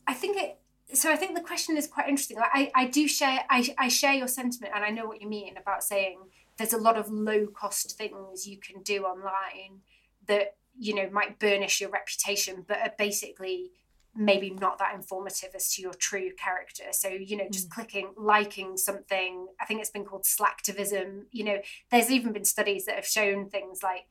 [0.07, 0.61] I think it,
[0.97, 2.37] so I think the question is quite interesting.
[2.41, 5.57] I, I do share, I, I share your sentiment and I know what you mean
[5.57, 6.21] about saying
[6.57, 9.81] there's a lot of low cost things you can do online
[10.27, 13.71] that you know might burnish your reputation but are basically
[14.17, 17.73] maybe not that informative as to your true character so you know just mm.
[17.73, 21.59] clicking liking something i think it's been called slacktivism you know
[21.91, 24.07] there's even been studies that have shown things like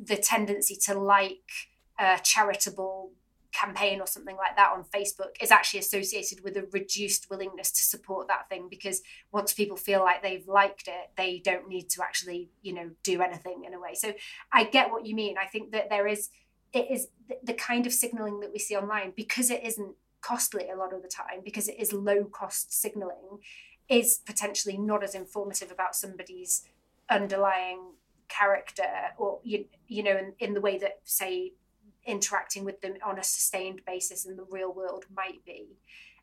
[0.00, 1.50] the tendency to like
[1.98, 3.10] uh, charitable
[3.58, 7.82] campaign or something like that on Facebook is actually associated with a reduced willingness to
[7.82, 12.02] support that thing because once people feel like they've liked it, they don't need to
[12.02, 13.94] actually, you know, do anything in a way.
[13.94, 14.12] So
[14.52, 15.36] I get what you mean.
[15.38, 16.30] I think that there is,
[16.72, 17.08] it is
[17.42, 21.02] the kind of signaling that we see online because it isn't costly a lot of
[21.02, 23.38] the time, because it is low cost signaling,
[23.88, 26.64] is potentially not as informative about somebody's
[27.10, 27.92] underlying
[28.28, 28.82] character
[29.16, 31.52] or you, you know in, in the way that say
[32.08, 35.76] interacting with them on a sustained basis in the real world might be.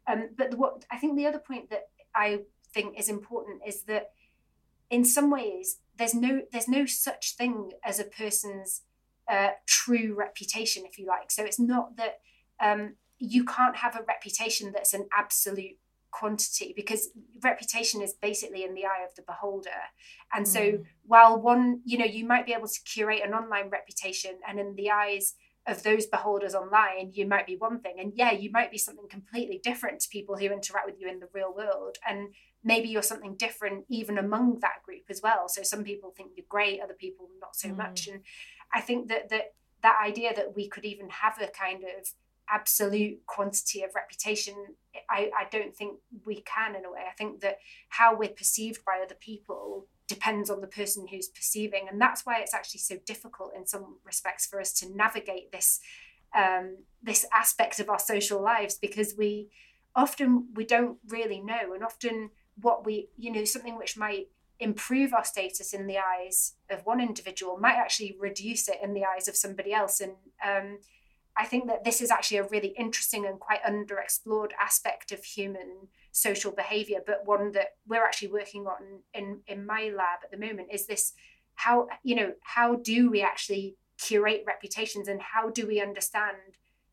[0.08, 2.42] Um, but what I think the other point that I
[2.74, 4.12] think is important is that
[4.90, 8.82] in some ways there's no there's no such thing as a person's
[9.30, 11.32] uh, true reputation, if you like.
[11.32, 12.20] So it's not that
[12.60, 15.78] um, you can't have a reputation that's an absolute
[16.12, 17.10] quantity because
[17.44, 19.70] reputation is basically in the eye of the beholder.
[20.34, 20.86] And so mm.
[21.06, 24.76] while one, you know, you might be able to curate an online reputation and in
[24.76, 25.34] the eyes
[25.68, 27.96] of those beholders online, you might be one thing.
[28.00, 31.20] And yeah, you might be something completely different to people who interact with you in
[31.20, 31.98] the real world.
[32.08, 32.30] And
[32.64, 35.48] maybe you're something different even among that group as well.
[35.48, 37.78] So some people think you're great, other people not so mm.
[37.78, 38.08] much.
[38.08, 38.22] And
[38.74, 42.10] I think that that that idea that we could even have a kind of
[42.50, 44.54] absolute quantity of reputation
[45.10, 47.58] I, I don't think we can in a way i think that
[47.90, 52.40] how we're perceived by other people depends on the person who's perceiving and that's why
[52.40, 55.80] it's actually so difficult in some respects for us to navigate this
[56.36, 59.50] um, this aspect of our social lives because we
[59.96, 62.30] often we don't really know and often
[62.62, 64.28] what we you know something which might
[64.60, 69.04] improve our status in the eyes of one individual might actually reduce it in the
[69.04, 70.14] eyes of somebody else and
[70.46, 70.80] um,
[71.38, 75.88] I think that this is actually a really interesting and quite underexplored aspect of human
[76.16, 80.38] social behavior, but one that we're actually working on in, in my lab at the
[80.38, 81.12] moment is this
[81.56, 86.38] how, you know, how do we actually curate reputations and how do we understand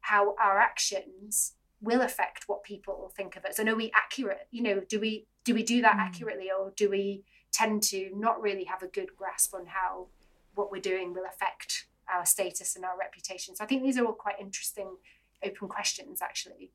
[0.01, 3.61] how our actions will affect what people think of us?
[3.61, 4.49] And are we accurate?
[4.51, 6.01] You know, do we do we do that mm.
[6.01, 10.09] accurately or do we tend to not really have a good grasp on how
[10.55, 13.55] what we're doing will affect our status and our reputation.
[13.55, 14.97] So I think these are all quite interesting
[15.45, 16.73] open questions actually.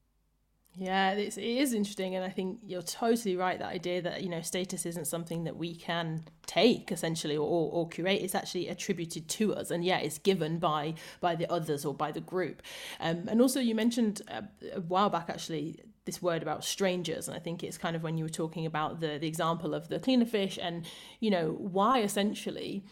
[0.80, 3.58] Yeah, it's, it is interesting, and I think you're totally right.
[3.58, 7.90] That idea that you know status isn't something that we can take essentially or, or,
[7.90, 11.96] curate; it's actually attributed to us, and yeah, it's given by by the others or
[11.96, 12.62] by the group.
[13.00, 14.44] Um, and also, you mentioned a,
[14.76, 18.20] a while back actually this word about strangers, and I think it's kind of when
[18.20, 20.86] you were talking about the the example of the cleaner fish, and
[21.20, 22.84] you know why essentially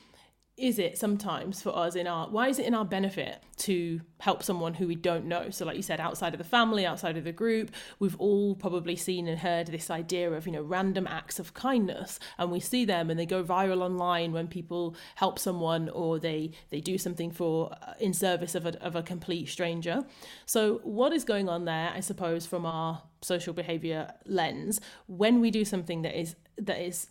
[0.57, 4.41] is it sometimes for us in our why is it in our benefit to help
[4.41, 5.49] someone who we don't know?
[5.49, 8.95] So like you said outside of the family outside of the group we've all probably
[8.95, 12.85] seen and heard this idea of you know random acts of kindness and we see
[12.85, 17.31] them and they go viral online when people help someone or they they do something
[17.31, 20.05] for uh, in service of a, of a complete stranger.
[20.45, 25.51] So what is going on there i suppose from our social behavior lens when we
[25.51, 27.07] do something that is that is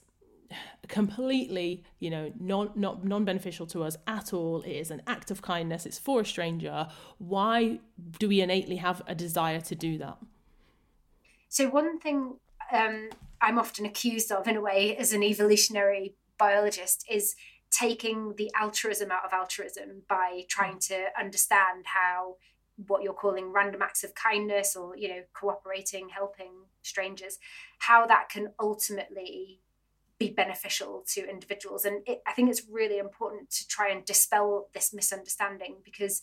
[0.88, 4.62] completely you know non not non-beneficial to us at all.
[4.62, 5.87] It is an act of kindness.
[5.87, 6.88] It's for a stranger.
[7.18, 7.80] Why
[8.18, 10.18] do we innately have a desire to do that?
[11.48, 12.38] So one thing
[12.72, 17.35] um, i'm often accused of in a way as an evolutionary biologist is
[17.70, 22.37] taking the altruism out of altruism by trying to understand how
[22.87, 26.52] what you're calling random acts of kindness or you know cooperating helping
[26.83, 27.38] strangers
[27.78, 29.61] how that can ultimately
[30.18, 31.85] be beneficial to individuals.
[31.85, 36.22] And it, I think it's really important to try and dispel this misunderstanding because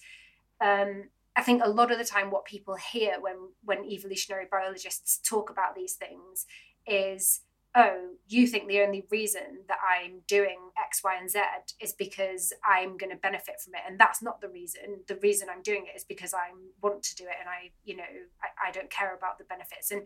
[0.62, 5.20] um, I think a lot of the time what people hear when when evolutionary biologists
[5.28, 6.46] talk about these things
[6.88, 7.42] is
[7.76, 11.40] oh, you think the only reason that I'm doing X, Y, and Z
[11.80, 13.82] is because I'm going to benefit from it.
[13.88, 15.00] And that's not the reason.
[15.08, 16.52] The reason I'm doing it is because I
[16.82, 18.04] want to do it and I, you know,
[18.44, 19.92] I, I don't care about the benefits.
[19.92, 20.02] And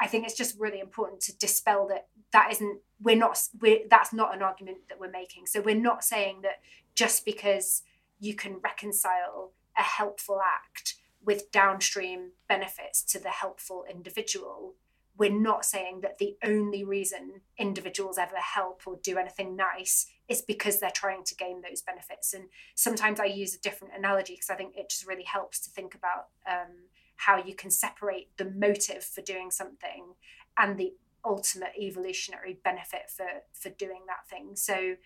[0.00, 4.12] I think it's just really important to dispel that that isn't we're not we're that's
[4.12, 5.46] not an argument that we're making.
[5.46, 6.60] So we're not saying that
[6.94, 7.82] just because
[8.18, 14.74] you can reconcile a helpful act with downstream benefits to the helpful individual,
[15.16, 20.42] we're not saying that the only reason individuals ever help or do anything nice is
[20.42, 22.34] because they're trying to gain those benefits.
[22.34, 25.70] And sometimes I use a different analogy because I think it just really helps to
[25.70, 30.14] think about um, how you can separate the motive for doing something
[30.58, 34.56] and the ultimate evolutionary benefit for for doing that thing.
[34.56, 34.96] So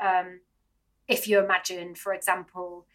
[0.00, 0.40] um,
[1.08, 2.86] if you imagine for example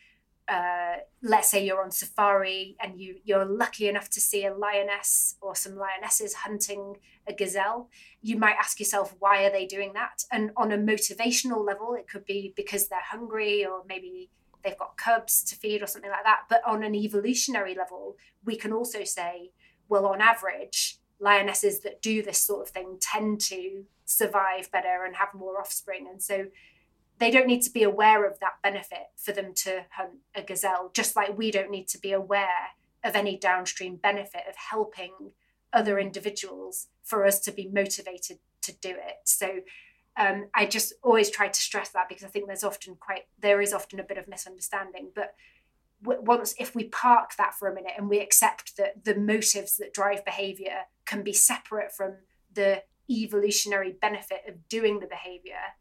[0.47, 5.35] uh, let's say you're on safari and you you're lucky enough to see a lioness
[5.41, 7.89] or some lionesses hunting a gazelle
[8.21, 10.23] you might ask yourself why are they doing that?
[10.31, 14.29] And on a motivational level it could be because they're hungry or maybe
[14.63, 16.41] they've got cubs to feed or something like that.
[16.49, 19.51] But on an evolutionary level, we can also say,
[19.89, 25.15] well, on average, lionesses that do this sort of thing tend to survive better and
[25.15, 26.07] have more offspring.
[26.09, 26.47] And so
[27.19, 30.91] they don't need to be aware of that benefit for them to hunt a gazelle,
[30.93, 32.71] just like we don't need to be aware
[33.03, 35.31] of any downstream benefit of helping
[35.73, 39.17] other individuals for us to be motivated to do it.
[39.25, 39.59] So
[40.21, 43.59] um, I just always try to stress that because I think there's often quite there
[43.59, 45.09] is often a bit of misunderstanding.
[45.15, 45.33] But
[46.03, 49.77] w- once if we park that for a minute and we accept that the motives
[49.77, 52.17] that drive behavior can be separate from
[52.53, 55.73] the evolutionary benefit of doing the behavior,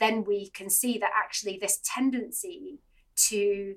[0.00, 2.80] then we can see that actually this tendency
[3.14, 3.76] to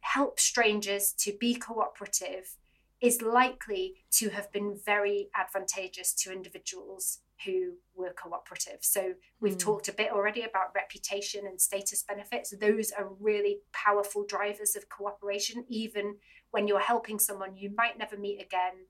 [0.00, 2.56] help strangers to be cooperative
[3.00, 8.78] is likely to have been very advantageous to individuals who were cooperative.
[8.80, 9.60] So we've mm.
[9.60, 12.50] talked a bit already about reputation and status benefits.
[12.50, 15.64] Those are really powerful drivers of cooperation.
[15.68, 16.16] Even
[16.50, 18.86] when you're helping someone you might never meet again,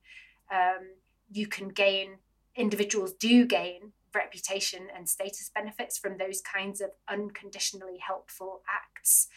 [0.53, 0.91] um,
[1.31, 2.19] you can gain,
[2.57, 9.29] individuals do gain reputation and status benefits from those kinds of unconditionally helpful acts.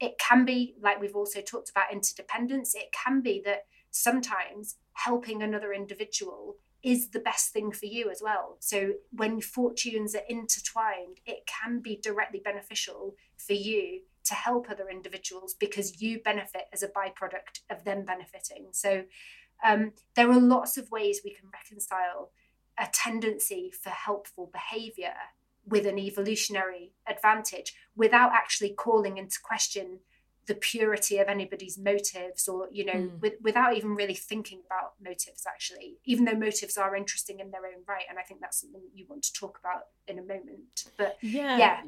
[0.00, 5.42] It can be, like we've also talked about interdependence, it can be that sometimes helping
[5.42, 8.56] another individual is the best thing for you as well.
[8.60, 14.88] So when fortunes are intertwined, it can be directly beneficial for you to help other
[14.88, 18.68] individuals because you benefit as a byproduct of them benefiting.
[18.72, 19.04] So
[19.64, 22.30] um, there are lots of ways we can reconcile
[22.78, 25.14] a tendency for helpful behavior
[25.66, 29.98] with an evolutionary advantage without actually calling into question
[30.48, 33.20] the purity of anybody's motives or you know mm.
[33.20, 37.66] with, without even really thinking about motives actually even though motives are interesting in their
[37.66, 40.86] own right and i think that's something you want to talk about in a moment
[40.96, 41.80] but yeah yeah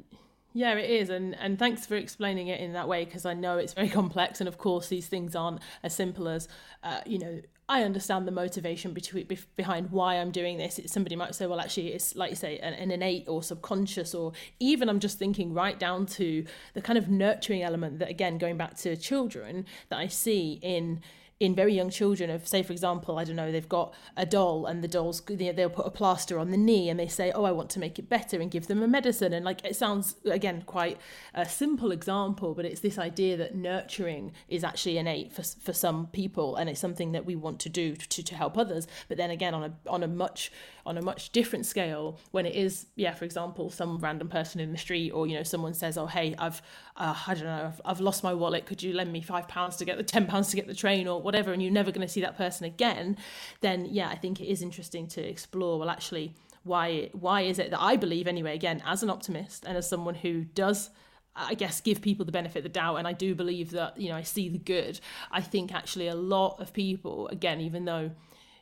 [0.53, 3.59] yeah, it is, and and thanks for explaining it in that way because I know
[3.59, 6.49] it's very complex, and of course these things aren't as simple as,
[6.83, 7.41] uh, you know,
[7.71, 10.81] I understand the motivation between, behind why I'm doing this.
[10.87, 14.33] Somebody might say, well, actually, it's like you say, an, an, innate or subconscious, or
[14.59, 16.45] even I'm just thinking right down to
[16.75, 21.01] the kind of nurturing element that, again, going back to children, that I see in
[21.41, 24.67] in very young children of say for example i don't know they've got a doll
[24.67, 27.51] and the doll's they'll put a plaster on the knee and they say oh i
[27.51, 29.33] want to make it better and give them a medicine.
[29.33, 30.99] And like it sounds again quite
[31.35, 36.09] a simple example but it's this idea that nurturing is actually innate for, for some
[36.09, 38.87] people and it's something that we want to do to, to help others.
[39.09, 40.53] But then again on a on a much
[40.87, 44.73] on a much different scale when it is yeah for example some random person in
[44.73, 46.63] the street or you know someone says oh hey i've
[46.97, 48.67] uh, i don't know I've, I've lost my wallet.
[48.67, 51.07] Could you lend me five pounds to get the ten pounds to get the train
[51.07, 51.53] or whatever?
[51.53, 53.17] And you're never going to see that person again
[53.61, 57.71] then yeah i think it is interesting to explore well actually why why is it
[57.71, 60.91] that i believe anyway again as an optimist and as someone who does
[61.37, 64.09] I guess give people the benefit of the doubt and I do believe that you
[64.09, 65.01] know I see the good
[65.31, 68.11] I think actually a lot of people again even though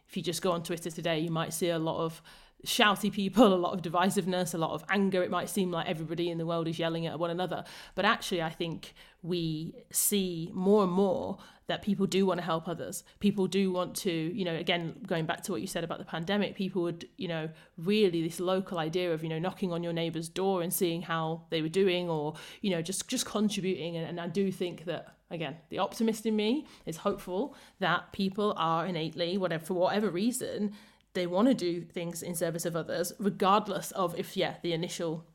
[0.08, 2.22] if you just go on Twitter today, you might see a lot of
[2.64, 5.22] shouty people, a lot of divisiveness, a lot of anger.
[5.22, 7.64] It might seem like everybody in the world is yelling at one another.
[7.94, 11.38] But actually, I think we see more and more
[11.68, 13.04] that people do want to help others.
[13.20, 16.04] People do want to, you know, again, going back to what you said about the
[16.04, 19.92] pandemic, people would, you know, really this local idea of, you know, knocking on your
[19.92, 23.96] neighbour's door and seeing how they were doing or, you know, just just contributing.
[23.96, 28.54] And, and I do think that again, the optimist in me is hopeful that people
[28.56, 30.72] are innately, whatever for whatever reason,
[31.12, 35.26] they want to do things in service of others, regardless of if yeah the initial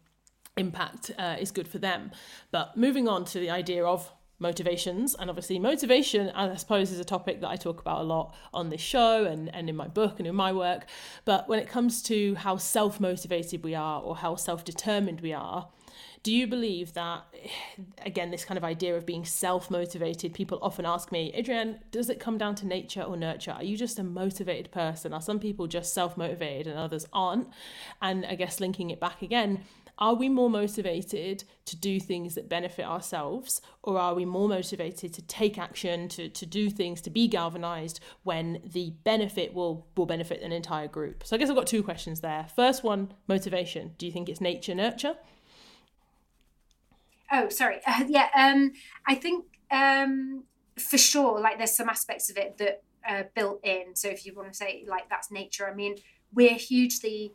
[0.58, 2.12] impact uh, is good for them.
[2.52, 4.12] But moving on to the idea of
[4.44, 8.36] motivations and obviously motivation i suppose is a topic that i talk about a lot
[8.54, 10.86] on this show and, and in my book and in my work
[11.26, 15.68] but when it comes to how self-motivated we are or how self-determined we are
[16.24, 17.26] do you believe that,
[18.06, 20.34] again, this kind of idea of being self motivated?
[20.34, 23.52] People often ask me, Adrienne, does it come down to nature or nurture?
[23.52, 25.14] Are you just a motivated person?
[25.14, 27.50] Are some people just self motivated and others aren't?
[28.02, 29.66] And I guess linking it back again,
[29.98, 35.14] are we more motivated to do things that benefit ourselves or are we more motivated
[35.14, 40.06] to take action to, to do things to be galvanized when the benefit will will
[40.06, 43.94] benefit an entire group so i guess i've got two questions there first one motivation
[43.98, 45.16] do you think it's nature nurture
[47.34, 47.82] Oh, sorry.
[47.86, 48.74] Uh, yeah, um,
[49.08, 50.44] I think um,
[50.78, 53.96] for sure, like there's some aspects of it that are built in.
[53.96, 55.96] So if you want to say like that's nature, I mean,
[56.34, 57.34] we're hugely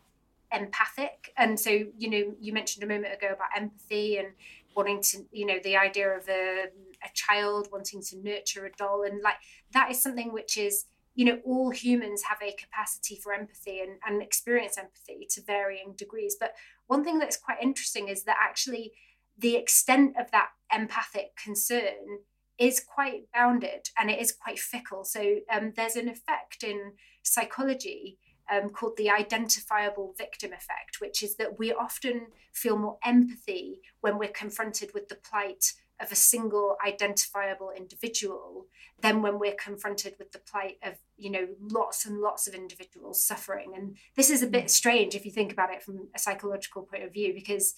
[0.52, 4.28] empathic, and so you know, you mentioned a moment ago about empathy and
[4.76, 6.66] wanting to, you know, the idea of a,
[7.04, 9.36] a child wanting to nurture a doll, and like
[9.72, 13.98] that is something which is you know all humans have a capacity for empathy and,
[14.06, 16.36] and experience empathy to varying degrees.
[16.38, 16.54] But
[16.86, 18.92] one thing that's quite interesting is that actually
[19.36, 22.20] the extent of that empathic concern
[22.58, 25.04] is quite bounded and it is quite fickle.
[25.04, 26.92] So um, there's an effect in
[27.22, 28.18] psychology
[28.50, 34.18] um, called the identifiable victim effect, which is that we often feel more empathy when
[34.18, 38.66] we're confronted with the plight of a single identifiable individual
[39.00, 43.20] than when we're confronted with the plight of you know lots and lots of individuals
[43.20, 46.82] suffering and this is a bit strange if you think about it from a psychological
[46.82, 47.74] point of view because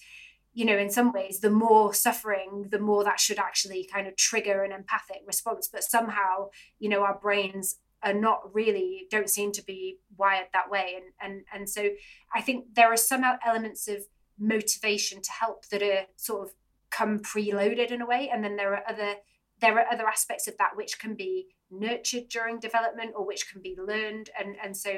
[0.53, 4.17] you know, in some ways, the more suffering, the more that should actually kind of
[4.17, 5.69] trigger an empathic response.
[5.71, 6.49] But somehow,
[6.79, 10.95] you know, our brains are not really don't seem to be wired that way.
[10.95, 11.89] And and and so
[12.33, 14.03] I think there are some elements of
[14.39, 16.53] motivation to help that are sort of
[16.89, 19.15] come preloaded in a way and then there are other
[19.61, 23.61] there are other aspects of that which can be nurtured during development or which can
[23.61, 24.91] be learned and and so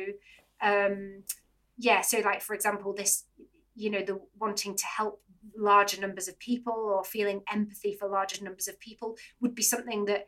[0.61, 1.23] um
[1.77, 3.25] yeah so like for example this
[3.75, 5.21] you know the wanting to help
[5.57, 10.05] larger numbers of people or feeling empathy for larger numbers of people would be something
[10.05, 10.27] that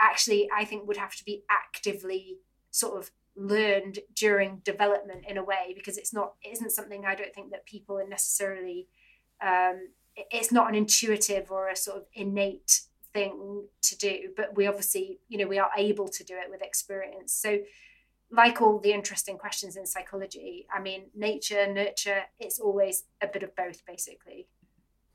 [0.00, 2.38] actually I think would have to be actively
[2.70, 7.14] sort of learned during development in a way because it's not it isn't something I
[7.14, 8.88] don't think that people are necessarily
[9.42, 9.88] um,
[10.30, 12.80] it's not an intuitive or a sort of innate
[13.12, 16.62] thing to do but we obviously you know we are able to do it with
[16.62, 17.32] experience.
[17.32, 17.58] So
[18.30, 23.42] like all the interesting questions in psychology i mean nature nurture it's always a bit
[23.42, 24.48] of both basically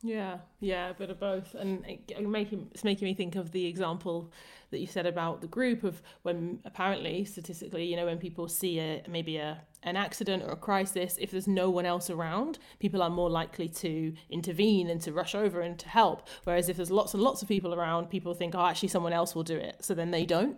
[0.04, 3.66] yeah, yeah, a bit of both, and it, making it's making me think of the
[3.66, 4.32] example
[4.72, 8.80] that you said about the group of when apparently statistically, you know, when people see
[8.80, 13.02] a maybe a an accident or a crisis, if there's no one else around, people
[13.02, 16.28] are more likely to intervene and to rush over and to help.
[16.43, 19.36] Whereas if there's lots and lots of people around, people think, oh, actually, someone else
[19.36, 20.58] will do it, so then they don't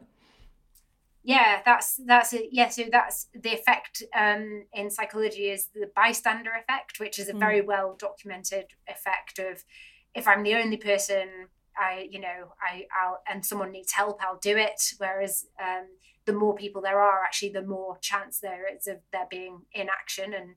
[1.23, 6.51] yeah that's that's a, yeah so that's the effect um, in psychology is the bystander
[6.51, 7.39] effect which is a mm.
[7.39, 9.63] very well documented effect of
[10.13, 11.47] if i'm the only person
[11.77, 14.81] i you know i i'll and someone needs help i'll do it.
[14.97, 15.87] Whereas um,
[16.25, 20.33] the more people there are actually the more chance there is of there being inaction.
[20.33, 20.55] And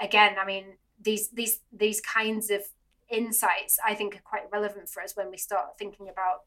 [0.00, 0.64] again i mean
[1.00, 2.62] these these these kinds of
[3.08, 6.40] insights i think are quite relevant for us when we start thinking about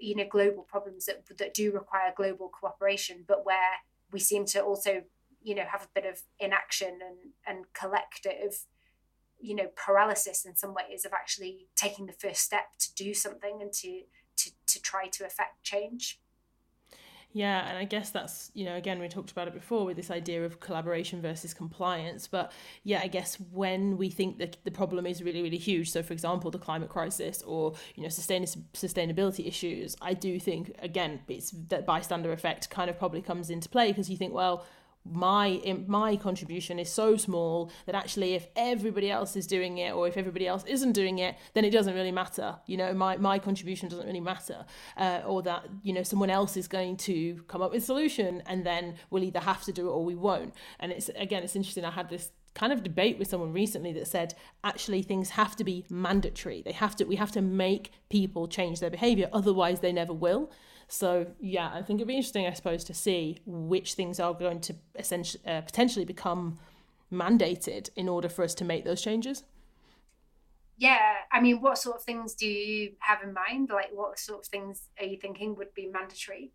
[0.00, 3.78] you know global problems that that do require global cooperation, but where
[4.12, 5.02] we seem to also
[5.42, 8.64] you know have a bit of inaction and and collective
[9.40, 13.58] you know paralysis in some ways of actually taking the first step to do something
[13.60, 14.02] and to
[14.36, 16.20] to to try to affect change
[17.38, 20.10] yeah, and I guess that's, you know, again, we talked about it before with this
[20.10, 22.26] idea of collaboration versus compliance.
[22.26, 22.50] But
[22.82, 26.12] yeah, I guess when we think that the problem is really, really huge, so for
[26.12, 28.42] example, the climate crisis or, you know, sustain-
[28.74, 33.68] sustainability issues, I do think, again, it's that bystander effect kind of probably comes into
[33.68, 34.66] play because you think, well,
[35.04, 40.06] my my contribution is so small that actually if everybody else is doing it or
[40.06, 42.92] if everybody else isn't doing it then it doesn't really matter you know?
[42.92, 44.64] My my contribution doesn't really matter
[44.96, 48.42] uh, or that you know someone else is going to come up with a solution
[48.46, 50.54] and then we'll either have to do it or we won't.
[50.80, 54.06] And it's again it's interesting i had this kind of debate with someone recently that
[54.08, 54.34] said
[54.64, 56.62] actually things have to be mandatory.
[56.62, 60.50] They have to we have to make people change their behavior otherwise they never will
[60.88, 64.60] so yeah, I think it'd be interesting, I suppose, to see which things are going
[64.62, 66.58] to essentially uh, potentially become
[67.12, 69.44] mandated in order for us to make those changes.
[70.78, 73.70] Yeah, I mean, what sort of things do you have in mind?
[73.72, 76.52] Like, what sort of things are you thinking would be mandatory?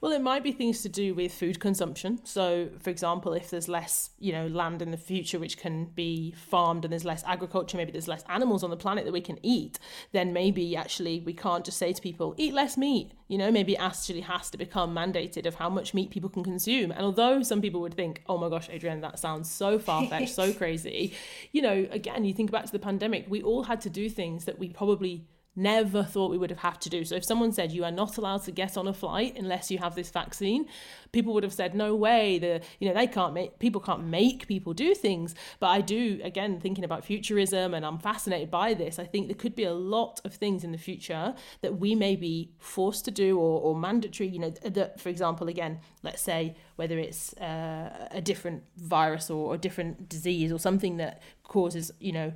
[0.00, 2.20] Well, it might be things to do with food consumption.
[2.24, 6.32] So, for example, if there's less, you know, land in the future which can be
[6.32, 9.38] farmed and there's less agriculture, maybe there's less animals on the planet that we can
[9.42, 9.78] eat,
[10.12, 13.12] then maybe actually we can't just say to people, eat less meat.
[13.28, 16.42] You know, maybe it actually has to become mandated of how much meat people can
[16.42, 16.90] consume.
[16.90, 20.34] And although some people would think, oh my gosh, Adrienne, that sounds so far fetched,
[20.34, 21.14] so crazy,
[21.52, 24.46] you know, again, you think back to the pandemic, we all had to do things
[24.46, 27.04] that we probably never thought we would have had to do.
[27.04, 29.78] So if someone said you are not allowed to get on a flight unless you
[29.78, 30.66] have this vaccine,
[31.12, 32.38] people would have said no way.
[32.38, 35.34] The you know they can't make people can't make people do things.
[35.58, 38.98] But I do again thinking about futurism and I'm fascinated by this.
[38.98, 42.16] I think there could be a lot of things in the future that we may
[42.16, 44.28] be forced to do or, or mandatory.
[44.28, 49.54] You know that for example again let's say whether it's uh, a different virus or
[49.54, 52.32] a different disease or something that causes you know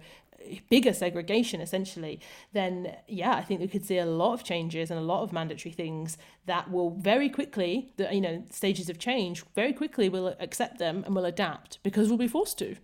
[0.68, 2.20] bigger segregation essentially
[2.52, 5.32] then yeah i think we could see a lot of changes and a lot of
[5.32, 6.16] mandatory things
[6.46, 11.02] that will very quickly the you know stages of change very quickly will accept them
[11.04, 12.76] and will adapt because we'll be forced to.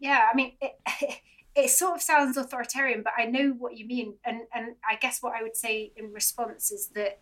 [0.00, 0.78] Yeah i mean it,
[1.54, 4.14] it sort of sounds authoritarian but i know what you mean.
[4.24, 7.18] And and i guess what i would say in response is that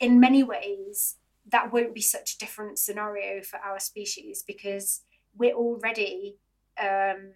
[0.00, 1.16] in many ways
[1.48, 5.02] that won't be such a different scenario for our species because
[5.36, 6.36] we're already
[6.80, 7.32] um,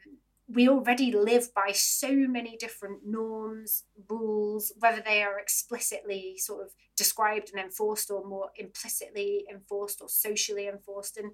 [0.53, 6.73] we already live by so many different norms, rules, whether they are explicitly sort of
[6.97, 11.17] described and enforced or more implicitly enforced or socially enforced.
[11.17, 11.33] And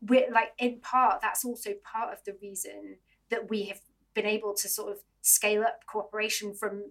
[0.00, 2.96] we're like, in part, that's also part of the reason
[3.30, 3.80] that we have
[4.14, 6.90] been able to sort of scale up cooperation from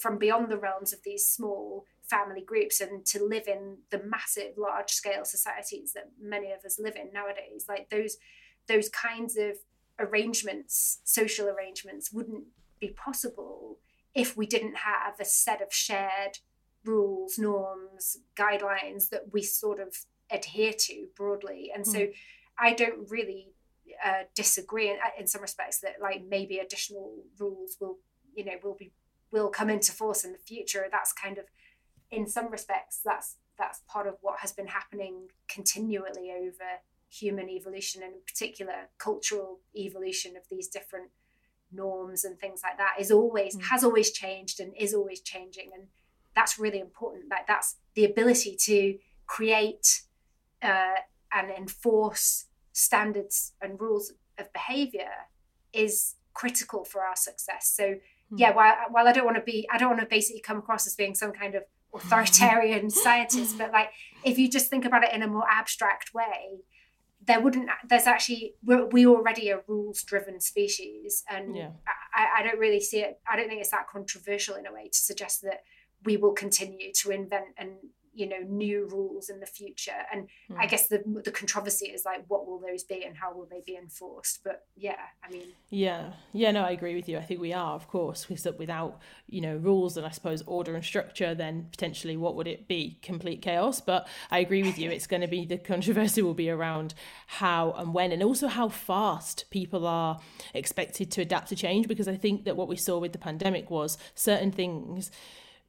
[0.00, 4.56] from beyond the realms of these small family groups and to live in the massive
[4.56, 8.16] large scale societies that many of us live in nowadays like those
[8.68, 9.56] those kinds of
[9.98, 12.44] arrangements, social arrangements, wouldn't
[12.80, 13.78] be possible
[14.14, 16.38] if we didn't have a set of shared
[16.84, 19.96] rules, norms, guidelines that we sort of
[20.30, 21.70] adhere to broadly.
[21.74, 21.92] And mm.
[21.92, 22.06] so.
[22.58, 23.48] I don't really
[24.04, 27.98] uh, disagree in, in some respects that like maybe additional rules will
[28.34, 28.92] you know will be
[29.30, 31.44] will come into force in the future that's kind of
[32.10, 36.80] in some respects that's that's part of what has been happening continually over
[37.14, 41.10] human evolution and in particular cultural evolution of these different
[41.72, 43.62] norms and things like that is always mm.
[43.62, 45.86] has always changed and is always changing and
[46.34, 48.96] that's really important like that's the ability to
[49.26, 50.02] create
[50.62, 50.96] uh,
[51.32, 55.10] and enforce standards and rules of behavior
[55.72, 57.98] is critical for our success so mm.
[58.36, 60.86] yeah while, while i don't want to be i don't want to basically come across
[60.86, 61.62] as being some kind of
[61.94, 63.90] authoritarian scientist but like
[64.24, 66.58] if you just think about it in a more abstract way
[67.26, 71.70] there wouldn't there's actually we're, we already a rules driven species and yeah.
[72.14, 74.88] I, I don't really see it i don't think it's that controversial in a way
[74.88, 75.62] to suggest that
[76.04, 77.70] we will continue to invent and
[78.14, 80.02] you know new rules in the future.
[80.12, 80.56] And mm.
[80.58, 83.62] i guess the the controversy is like what will those be and how will they
[83.66, 84.40] be enforced?
[84.44, 85.48] But yeah i mean.
[85.70, 86.12] Yeah.
[86.32, 87.18] Yeah no i agree with you.
[87.18, 90.74] I think we are of course because without you know rules and i suppose order
[90.74, 92.98] and structure then potentially what would it be?
[93.02, 93.80] Complete chaos.
[93.80, 94.90] But i agree with you.
[94.90, 96.94] It's going to be the controversy will be around
[97.26, 100.18] how and when and also how fast people are
[100.52, 103.70] expected to adapt to change because i think that what we saw with the pandemic
[103.70, 105.10] was certain things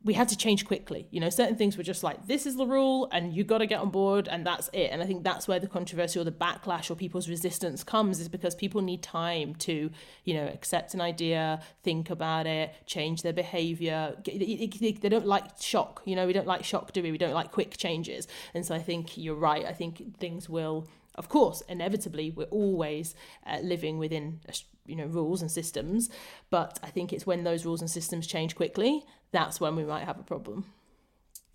[0.05, 1.07] we had to change quickly.
[1.09, 3.65] You know, certain things were just like, this is the rule and you got to
[3.65, 4.91] get on board and that's it.
[4.91, 8.29] And I think that's where the controversy or the backlash or people's resistance comes is
[8.29, 9.89] because people need time to,
[10.23, 14.15] you know, accept an idea, think about it, change their behavior.
[14.23, 16.03] They don't like shock.
[16.05, 17.11] You know, we don't like shock, do we?
[17.11, 18.27] We don't like quick changes.
[18.53, 19.65] And so I think you're right.
[19.65, 20.87] I think things will
[21.17, 24.41] of course, inevitably, we're always uh, living within
[24.85, 26.09] you know rules and systems,
[26.49, 29.05] but I think it's when those rules and systems change quickly
[29.35, 30.65] that's when we might have a problem.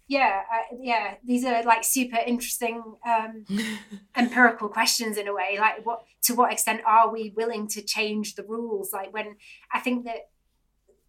[0.07, 1.15] Yeah, uh, yeah.
[1.25, 3.45] These are like super interesting um,
[4.17, 5.57] empirical questions in a way.
[5.59, 8.93] Like, what to what extent are we willing to change the rules?
[8.93, 9.37] Like, when
[9.73, 10.31] I think that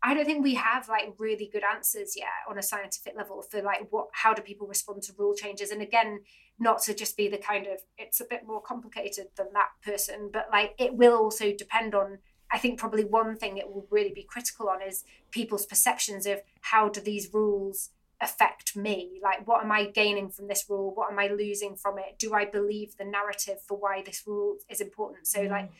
[0.03, 3.61] I don't think we have like really good answers yet on a scientific level for
[3.61, 6.22] like what how do people respond to rule changes and again
[6.57, 10.32] not to just be the kind of it's a bit more complicated than that person
[10.34, 12.17] but like it will also depend on
[12.52, 16.41] I think probably one thing it will really be critical on is people's perceptions of
[16.62, 17.89] how do these rules
[18.20, 19.20] affect me?
[19.24, 20.93] Like what am i gaining from this rule?
[20.93, 22.20] What am i losing from it?
[22.20, 25.28] Do i believe the narrative for why this rule is important?
[25.28, 25.49] So mm.
[25.49, 25.72] like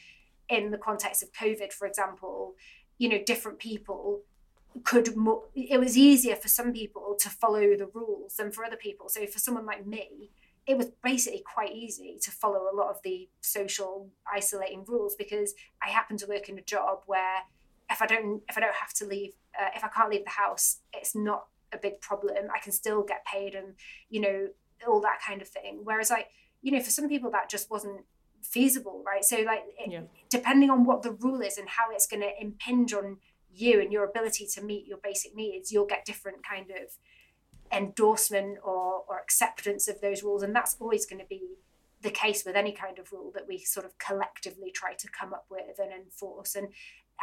[0.50, 2.56] in the context of covid for example
[2.98, 4.22] you know different people
[4.84, 8.78] could mo- it was easier for some people to follow the rules than for other
[8.78, 9.10] people.
[9.10, 10.30] So for someone like me
[10.68, 15.54] it was basically quite easy to follow a lot of the social isolating rules because
[15.86, 17.40] i happen to work in a job where
[17.90, 20.32] if i don't if i don't have to leave uh, if i can't leave the
[20.32, 22.48] house it's not a big problem.
[22.54, 23.74] I can still get paid and
[24.10, 24.48] you know
[24.88, 25.82] all that kind of thing.
[25.84, 26.28] Whereas like
[26.62, 28.02] you know for some people that just wasn't
[28.42, 29.24] feasible right?
[29.24, 30.02] So like it, yeah.
[30.30, 33.18] depending on what the rule is and how it's going to impinge on
[33.54, 36.94] you and your ability to meet your basic needs you'll get different kind of
[37.72, 40.44] endorsement or, or acceptance of those rules.
[40.44, 41.58] And that's always going to be
[42.02, 45.34] the case with any kind of rule that we sort of collectively try to come
[45.34, 46.56] up with and enforce.
[46.56, 46.70] And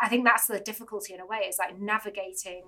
[0.01, 2.63] i think that's the difficulty in a way is like navigating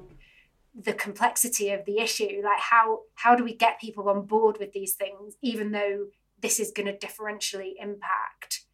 [0.74, 2.40] the complexity of the issue.
[2.44, 6.06] Like how how do we get people on board with these things even though
[6.40, 8.64] this is going to differentially impact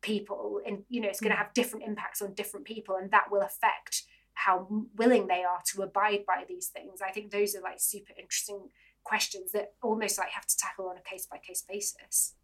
[0.00, 0.60] people?
[0.64, 1.42] And you know it's going to mm.
[1.42, 4.04] have different impacts on different people and that will affect
[4.38, 4.66] how
[4.96, 8.68] willing they are to abide by these things i think those are like super interesting
[9.04, 12.34] questions that almost like have to tackle on a case by case basis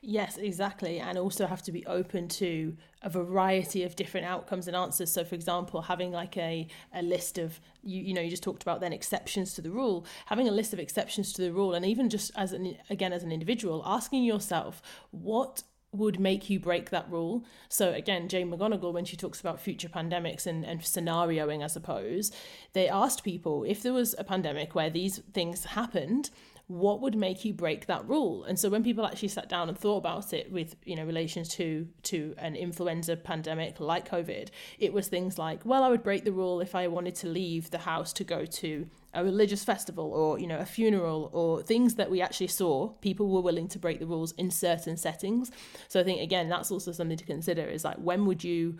[0.00, 1.00] Yes, exactly.
[1.00, 5.12] And also have to be open to a variety of different outcomes and answers.
[5.12, 8.62] So, for example, having like a, a list of, you, you know, you just talked
[8.62, 11.84] about then exceptions to the rule, having a list of exceptions to the rule, and
[11.84, 15.62] even just as an, again, as an individual, asking yourself, what
[15.92, 17.44] would make you break that rule.
[17.68, 22.32] So again, Jane McGonigal, when she talks about future pandemics and, and scenarioing, I suppose,
[22.72, 26.30] they asked people if there was a pandemic where these things happened,
[26.72, 28.44] what would make you break that rule?
[28.44, 31.48] And so when people actually sat down and thought about it with you know relations
[31.50, 34.48] to to an influenza pandemic like covid
[34.78, 37.70] it was things like well i would break the rule if i wanted to leave
[37.70, 41.96] the house to go to a religious festival or you know a funeral or things
[41.96, 42.88] that we actually saw.
[43.00, 45.50] People were willing to break the rules in certain settings.
[45.88, 48.78] So i think again that's also something to consider is like when would you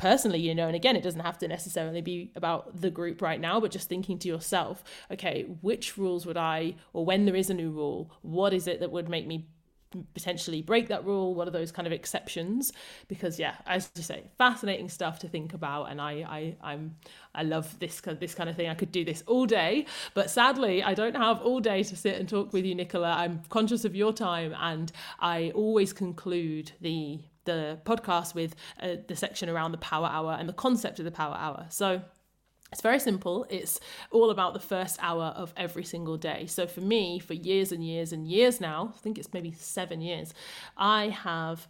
[0.00, 3.38] personally, you know, and again, it doesn't have to necessarily be about the group right
[3.40, 7.50] now, but just thinking to yourself, okay, which rules would I, or when there is
[7.50, 9.46] a new rule, what is it that would make me
[10.14, 11.34] potentially break that rule?
[11.34, 12.72] What are those kind of exceptions?
[13.08, 16.94] Because yeah as you say fascinating stuff to think about and i i i'm
[17.34, 18.68] i love this this kind of thing.
[18.68, 22.18] I could do this all day but sadly i don't have all day to sit
[22.20, 23.16] and talk with you Nichola.
[23.16, 29.16] I'm conscious of your time and i always conclude the the podcast with uh, the
[29.16, 31.66] section around the power hour and the concept of the power hour.
[31.68, 32.02] So
[32.72, 33.46] it's very simple.
[33.50, 33.80] It's
[34.10, 36.46] all about the first hour of every single day.
[36.46, 40.00] So for me, for years and years and years now, I think it's maybe seven
[40.00, 40.32] years,
[40.76, 41.66] I have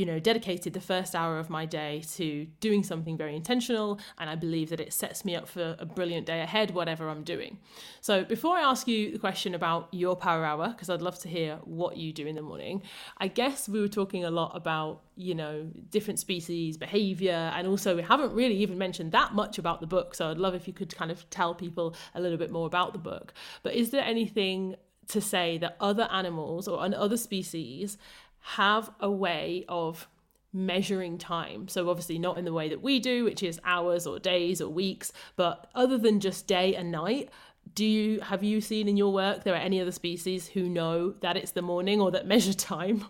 [0.00, 4.30] you know, dedicated the first hour of my day to doing something very intentional, and
[4.30, 7.58] I believe that it sets me up for a brilliant day ahead, whatever I'm doing.
[8.00, 11.28] So, before I ask you the question about your power hour, because I'd love to
[11.28, 12.82] hear what you do in the morning,
[13.18, 17.94] I guess we were talking a lot about, you know, different species, behavior, and also
[17.94, 20.14] we haven't really even mentioned that much about the book.
[20.14, 22.94] So, I'd love if you could kind of tell people a little bit more about
[22.94, 23.34] the book.
[23.62, 24.76] But is there anything
[25.08, 27.98] to say that other animals or other species
[28.40, 30.08] have a way of
[30.52, 31.68] measuring time.
[31.68, 34.68] So obviously not in the way that we do, which is hours or days or
[34.68, 37.30] weeks, but other than just day and night,
[37.74, 41.10] do you have you seen in your work there are any other species who know
[41.20, 43.04] that it's the morning or that measure time?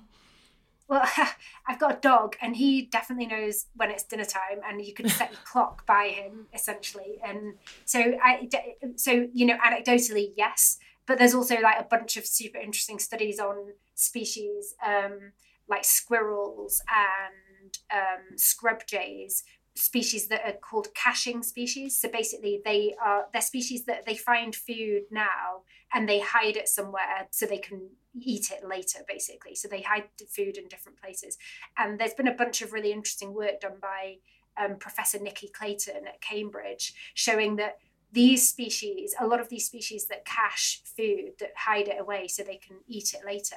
[0.90, 1.08] Well,
[1.68, 5.08] I've got a dog, and he definitely knows when it's dinner time, and you can
[5.20, 7.20] set your clock by him essentially.
[7.24, 7.54] And
[7.84, 8.48] so, I,
[8.96, 10.78] so you know, anecdotally, yes,
[11.10, 15.32] but there's also like a bunch of super interesting studies on species um,
[15.68, 19.42] like squirrels and um, scrub jays
[19.74, 21.98] species that are called caching species.
[21.98, 26.68] So basically they are they're species that they find food now and they hide it
[26.68, 29.56] somewhere so they can eat it later basically.
[29.56, 31.38] So they hide food in different places.
[31.76, 34.18] And there's been a bunch of really interesting work done by
[34.56, 37.78] um, professor Nicky Clayton at cambridge showing that
[38.12, 42.42] these species, a lot of these species that cache food, that hide it away so
[42.42, 43.56] they can eat it later,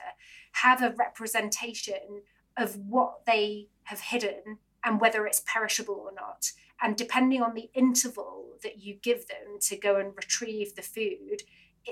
[0.53, 2.21] have a representation
[2.55, 6.51] of what they have hidden and whether it's perishable or not.
[6.81, 11.43] And depending on the interval that you give them to go and retrieve the food,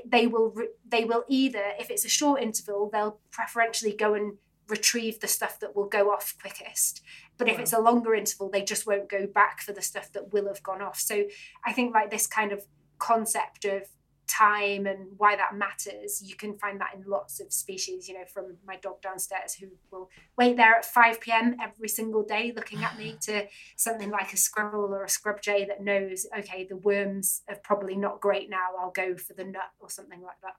[0.05, 0.53] they will
[0.87, 4.37] they will either, if it's a short interval, they'll preferentially go and
[4.71, 7.01] retrieve the stuff that will go off quickest.
[7.37, 7.53] But wow.
[7.53, 10.47] if it's a longer interval, they just won't go back for the stuff that will
[10.47, 10.97] have gone off.
[10.97, 11.25] So
[11.65, 12.63] I think like this kind of
[12.97, 13.83] concept of
[14.27, 18.23] time and why that matters you can find that in lots of species you know
[18.33, 22.81] from my dog downstairs who will wait there at 5 p.m every single day looking
[22.81, 23.45] at me to
[23.75, 27.97] something like a squirrel or a scrub jay that knows okay the worms are probably
[27.97, 30.53] not great now i'll go for the nut or something like that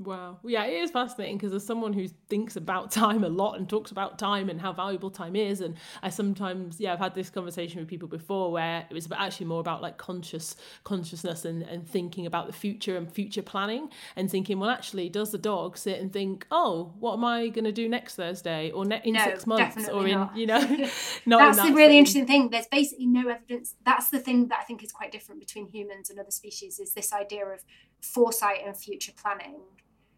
[0.00, 0.38] Wow.
[0.44, 3.90] Yeah, it is fascinating because as someone who thinks about time a lot and talks
[3.90, 7.80] about time and how valuable time is, and I sometimes, yeah, I've had this conversation
[7.80, 12.26] with people before where it was actually more about like conscious consciousness and, and thinking
[12.26, 16.12] about the future and future planning and thinking, well, actually, does the dog sit and
[16.12, 19.46] think, oh, what am I going to do next Thursday or ne- in no, six
[19.46, 20.36] months or in, not.
[20.36, 20.58] you know,
[21.26, 21.98] not that's that the really thing.
[21.98, 22.50] interesting thing.
[22.50, 23.74] There's basically no evidence.
[23.84, 26.92] That's the thing that I think is quite different between humans and other species is
[26.92, 27.64] this idea of
[28.00, 29.56] foresight and future planning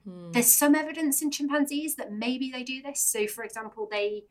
[0.05, 0.33] Hmm.
[0.33, 3.01] There's some evidence in chimpanzees that maybe they do this.
[3.01, 4.25] So, for example, they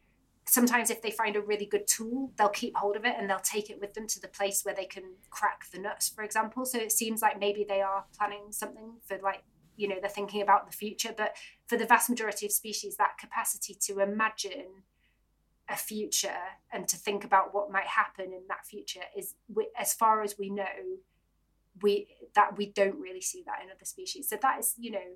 [0.46, 3.40] sometimes if they find a really good tool, they'll keep hold of it and they'll
[3.40, 6.66] take it with them to the place where they can crack the nuts, for example.
[6.66, 9.44] So it seems like maybe they are planning something for like
[9.80, 13.18] you know they're thinking about the future but for the vast majority of species that
[13.18, 14.84] capacity to imagine
[15.70, 16.44] a future
[16.74, 19.36] and to think about what might happen in that future is
[19.80, 21.00] as far as we know
[21.82, 25.16] we that we don't really see that in other species so that is you know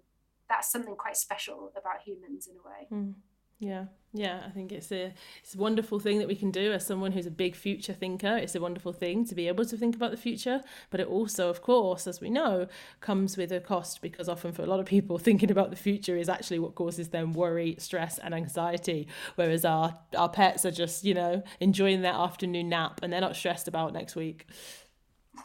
[0.54, 2.88] that's something quite special about humans in a way.
[2.92, 3.14] Mm.
[3.60, 6.86] Yeah, yeah, I think it's a it's a wonderful thing that we can do as
[6.86, 8.36] someone who's a big future thinker.
[8.36, 11.50] It's a wonderful thing to be able to think about the future, but it also,
[11.50, 12.68] of course, as we know,
[13.00, 16.18] comes with a cost because often for a lot of people, thinking about the future
[16.18, 19.08] is actually what causes them worry, stress, and anxiety.
[19.36, 23.36] Whereas our our pets are just you know enjoying their afternoon nap and they're not
[23.38, 24.46] stressed about next week.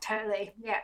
[0.02, 0.80] Totally, yeah.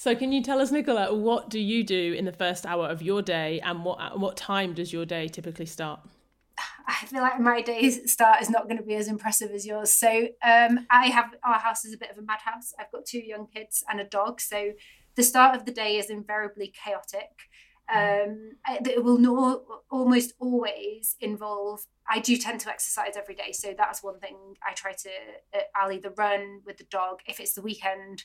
[0.00, 3.02] So, can you tell us, Nichola, what do you do in the first hour of
[3.02, 5.98] your day, and what what time does your day typically start?
[6.86, 9.90] I feel like my day's start is not going to be as impressive as yours.
[9.90, 12.72] So, um, I have our house is a bit of a madhouse.
[12.78, 14.70] I've got two young kids and a dog, so
[15.16, 17.32] the start of the day is invariably chaotic.
[17.92, 21.80] Um, it will no, almost always involve.
[22.08, 25.10] I do tend to exercise every day, so that's one thing I try to.
[25.52, 28.22] Uh, I'll either run with the dog if it's the weekend.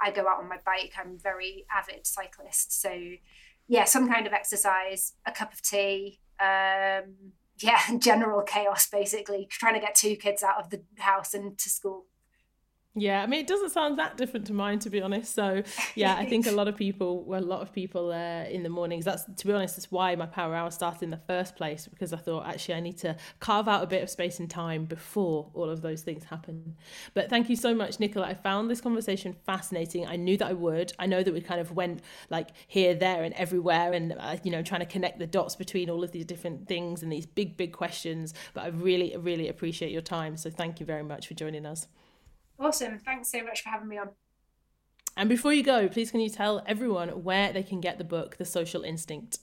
[0.00, 0.92] I go out on my bike.
[0.98, 2.80] I'm very avid cyclist.
[2.80, 2.92] So
[3.68, 9.74] yeah, some kind of exercise, a cup of tea, um, yeah, general chaos basically, trying
[9.74, 12.06] to get two kids out of the house and to school.
[12.98, 15.34] Yeah, I mean, it doesn't sound that different to mine, to be honest.
[15.34, 15.62] So,
[15.94, 18.70] yeah, I think a lot of people, well, a lot of people uh, in the
[18.70, 19.04] mornings.
[19.04, 22.14] That's, to be honest, that's why my power hour started in the first place because
[22.14, 25.50] I thought actually I need to carve out a bit of space and time before
[25.52, 26.74] all of those things happen.
[27.12, 28.24] But thank you so much, Nichola.
[28.24, 30.06] I found this conversation fascinating.
[30.06, 30.94] I knew that I would.
[30.98, 34.50] I know that we kind of went like here, there, and everywhere, and uh, you
[34.50, 37.58] know, trying to connect the dots between all of these different things and these big,
[37.58, 38.32] big questions.
[38.54, 40.38] But I really, really appreciate your time.
[40.38, 41.88] So, thank you very much for joining us.
[42.58, 42.98] Awesome.
[42.98, 44.10] Thanks so much for having me on.
[45.16, 48.36] And before you go, please can you tell everyone where they can get the book,
[48.36, 49.38] The Social Instinct?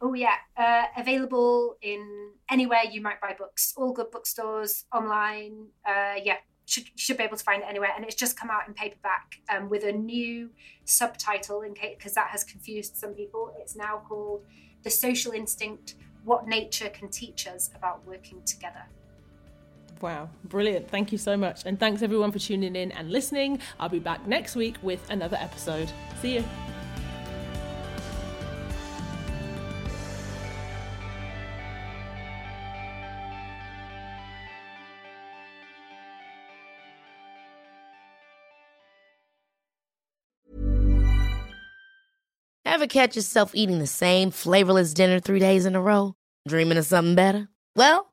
[0.00, 0.34] Oh, yeah.
[0.56, 5.68] Uh, available in anywhere you might buy books, all good bookstores, online.
[5.86, 6.36] Uh, yeah,
[6.66, 7.90] should, should be able to find it anywhere.
[7.94, 10.50] And it's just come out in paperback um, with a new
[10.84, 13.54] subtitle in case because that has confused some people.
[13.60, 14.44] It's now called
[14.82, 15.94] The Social Instinct
[16.24, 18.82] What Nature Can Teach Us About Working Together.
[20.00, 20.90] Wow, brilliant.
[20.90, 21.64] Thank you so much.
[21.64, 23.60] And thanks everyone for tuning in and listening.
[23.80, 25.90] I'll be back next week with another episode.
[26.20, 26.44] See you.
[42.66, 46.14] Ever catch yourself eating the same flavorless dinner three days in a row?
[46.48, 47.48] Dreaming of something better?
[47.76, 48.12] Well,